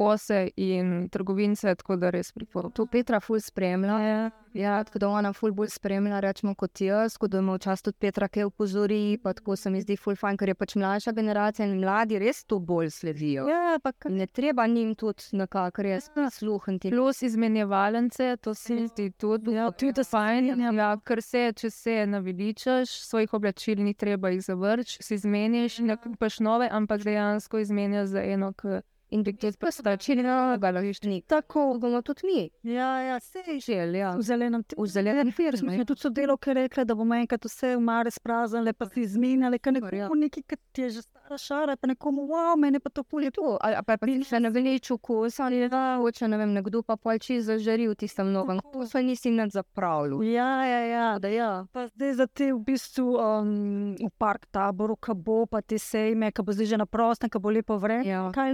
kose 0.00 0.38
in 0.56 1.08
trgovince, 1.08 1.74
tako 1.74 1.96
da 1.96 2.10
res 2.10 2.32
priporočam. 2.32 2.72
To 2.72 2.86
Petra 2.88 3.20
ful 3.20 3.40
spremlja. 3.40 3.98
Ja. 4.02 4.30
Ja, 4.52 4.80
tako 4.82 4.98
da 4.98 5.08
ona 5.10 5.30
ful 5.32 5.52
bolj 5.52 5.68
spremlja, 5.70 6.18
rečemo 6.20 6.56
kot 6.56 6.80
jaz, 6.80 7.14
ko 7.14 7.28
da 7.28 7.38
ima 7.38 7.54
včasih 7.54 7.84
tudi 7.84 7.98
Petra 8.00 8.26
kaj 8.28 8.44
upozori, 8.44 8.98
pa 9.22 9.30
tako 9.32 9.54
se 9.56 9.70
mi 9.70 9.78
zdi 9.80 9.94
ful 9.96 10.16
fajn, 10.16 10.36
ker 10.36 10.48
je 10.48 10.56
pač 10.56 10.74
mlajša 10.74 11.12
generacija 11.12 11.66
in 11.66 11.76
mladi 11.78 12.18
res 12.18 12.40
to 12.44 12.58
bolj 12.60 12.90
sledijo. 12.90 13.44
Ja, 13.46 13.76
pa 13.78 13.92
kar- 13.92 14.10
Ne 14.10 14.26
treba 14.28 14.66
njim 14.66 14.94
tudi 14.94 15.22
nekako 15.32 15.82
res 15.82 16.08
sluhniti. 16.32 16.90
Plus 16.90 17.22
izmenjevalence, 17.22 18.36
to 18.38 18.54
se 18.54 18.74
mi 18.74 18.88
zdi 18.88 19.10
tudi, 19.12 19.52
Ja, 19.52 19.70
tudi 19.70 19.94
se 19.94 20.10
fajn. 20.10 20.44
strinjam. 20.44 20.76
Ja, 20.76 20.96
ker 20.98 21.22
se, 21.22 21.52
če 21.52 21.70
se 21.70 22.06
naveličaš, 22.06 22.88
svojih 22.88 23.34
oblačil 23.34 23.78
ni 23.78 23.94
treba 23.94 24.28
jih 24.30 24.42
zavrči, 24.42 24.98
si 25.00 25.14
izmeniš, 25.14 25.78
ne 25.80 25.96
kupaš 25.96 26.40
nove, 26.40 26.68
ampak 26.72 27.02
dejansko 27.02 27.58
izmenjaš 27.58 28.08
za 28.08 28.22
eno, 28.24 28.52
ki 28.52 28.80
In 29.10 29.22
bi 29.26 29.34
tudi 29.36 29.56
postačili, 29.58 30.22
da 30.22 30.70
loviš 30.70 31.02
ni. 31.02 31.22
Tako, 31.26 31.78
bomo 31.80 32.02
tudi 32.02 32.26
mi 32.26 32.50
ja, 32.62 32.90
ja, 33.02 33.20
sej. 33.20 33.58
želi. 33.60 33.98
Ja. 33.98 34.14
V 34.16 34.22
zelenem 34.22 34.62
V 34.76 34.86
zelenem 34.86 35.32
firmu. 35.32 35.72
Smo 35.74 35.84
tudi 35.84 36.00
sodelavke 36.00 36.54
rekle, 36.54 36.84
da 36.84 36.94
bomo 36.94 37.14
enkrat 37.14 37.44
vse 37.44 37.74
v 37.76 37.80
mare 37.80 38.10
spraznile, 38.10 38.72
pa 38.72 38.86
si 38.86 39.00
izmenjali, 39.00 39.58
ker 39.58 39.74
Super, 39.74 39.94
ja. 39.94 40.04
nekomu 40.06 40.20
nekaj, 40.20 40.42
ki 40.46 40.56
ti 40.72 40.82
je 40.82 40.90
že 40.90 41.02
stara 41.02 41.38
šara, 41.38 41.76
pa 41.76 41.90
nekomu, 41.90 42.26
wow, 42.30 42.54
meni 42.58 42.80
pa 42.80 42.90
to 42.90 43.02
pulje 43.02 43.30
tu. 43.30 43.40
To, 43.40 43.56
ali 43.60 43.76
pa, 43.86 43.96
si 44.04 44.24
še 44.28 44.40
ne 44.42 44.50
velič 44.52 44.90
okus, 44.92 45.38
ali 45.40 45.64
da 45.70 45.96
hoče, 45.96 46.28
ne 46.28 46.36
vem, 46.36 46.52
nekdo 46.52 46.82
pa 46.84 46.98
pol 47.00 47.16
čez 47.22 47.46
zažari 47.48 47.86
v 47.88 47.96
tistem 47.96 48.28
novem. 48.32 48.60
To 48.74 48.84
se 48.86 49.02
nisi 49.02 49.30
nad 49.32 49.50
zapravljal. 49.50 50.22
Ja, 50.28 50.50
ja, 50.68 50.80
ja. 50.84 51.06
Da 51.18 51.28
ja. 51.32 51.50
Pa 51.72 51.86
zdaj 51.88 52.12
za 52.18 52.26
te 52.26 52.50
v 52.52 52.60
bistvu 52.66 53.16
um, 53.16 53.94
v 53.96 54.10
park 54.20 54.44
taboru, 54.52 54.98
ki 55.00 55.16
bo 55.16 55.46
pa 55.48 55.62
te 55.64 55.78
sejme, 55.80 56.28
ki 56.36 56.44
bo 56.44 56.52
zdaj 56.52 56.68
že 56.74 56.80
na 56.82 56.86
prostem, 56.86 57.32
ki 57.32 57.40
bo 57.40 57.52
lepo 57.54 57.78
vreme. 57.80 58.04
Ja. 58.04 58.28
Kaj 58.34 58.52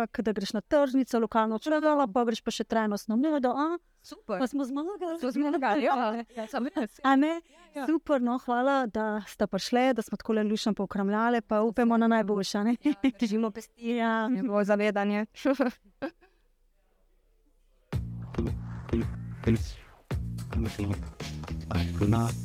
lepega, 0.00 0.22
da 0.22 0.32
greš 0.32 0.52
na 0.52 0.60
tržnico, 0.60 1.18
lokalno 1.18 1.58
črnala, 1.58 2.06
pa 2.06 2.24
greš 2.24 2.42
pa 2.42 2.50
še 2.50 2.64
trajnostno 2.64 3.16
a? 3.54 3.78
Super. 4.02 4.38
Pa 4.38 4.46
smo 4.46 4.64
zmagali. 4.64 5.20
To 5.20 5.32
smo 5.32 5.48
zmagali, 5.48 5.84
ja. 5.84 6.24
Ja, 7.04 7.16
ne? 7.16 7.40
Ja. 7.74 7.86
Super, 7.86 8.20
no, 8.22 8.38
hvala, 8.38 8.86
da 8.86 9.22
ste 9.26 9.46
prišli, 9.46 9.94
da 9.94 10.02
smo 10.02 10.16
tako 10.16 10.32
lušno 10.32 10.74
pokramljali, 10.74 11.40
pa 11.40 11.62
upamo 11.62 11.96
na 11.96 12.06
najboljše. 12.08 12.64
ne? 12.64 12.76
Držimo 13.20 13.50
pesti. 13.50 13.96
Ja. 13.96 14.28
Njegovo 14.28 14.64
zavedanje. 14.64 15.26
Please, 19.44 19.76
please, 20.50 22.44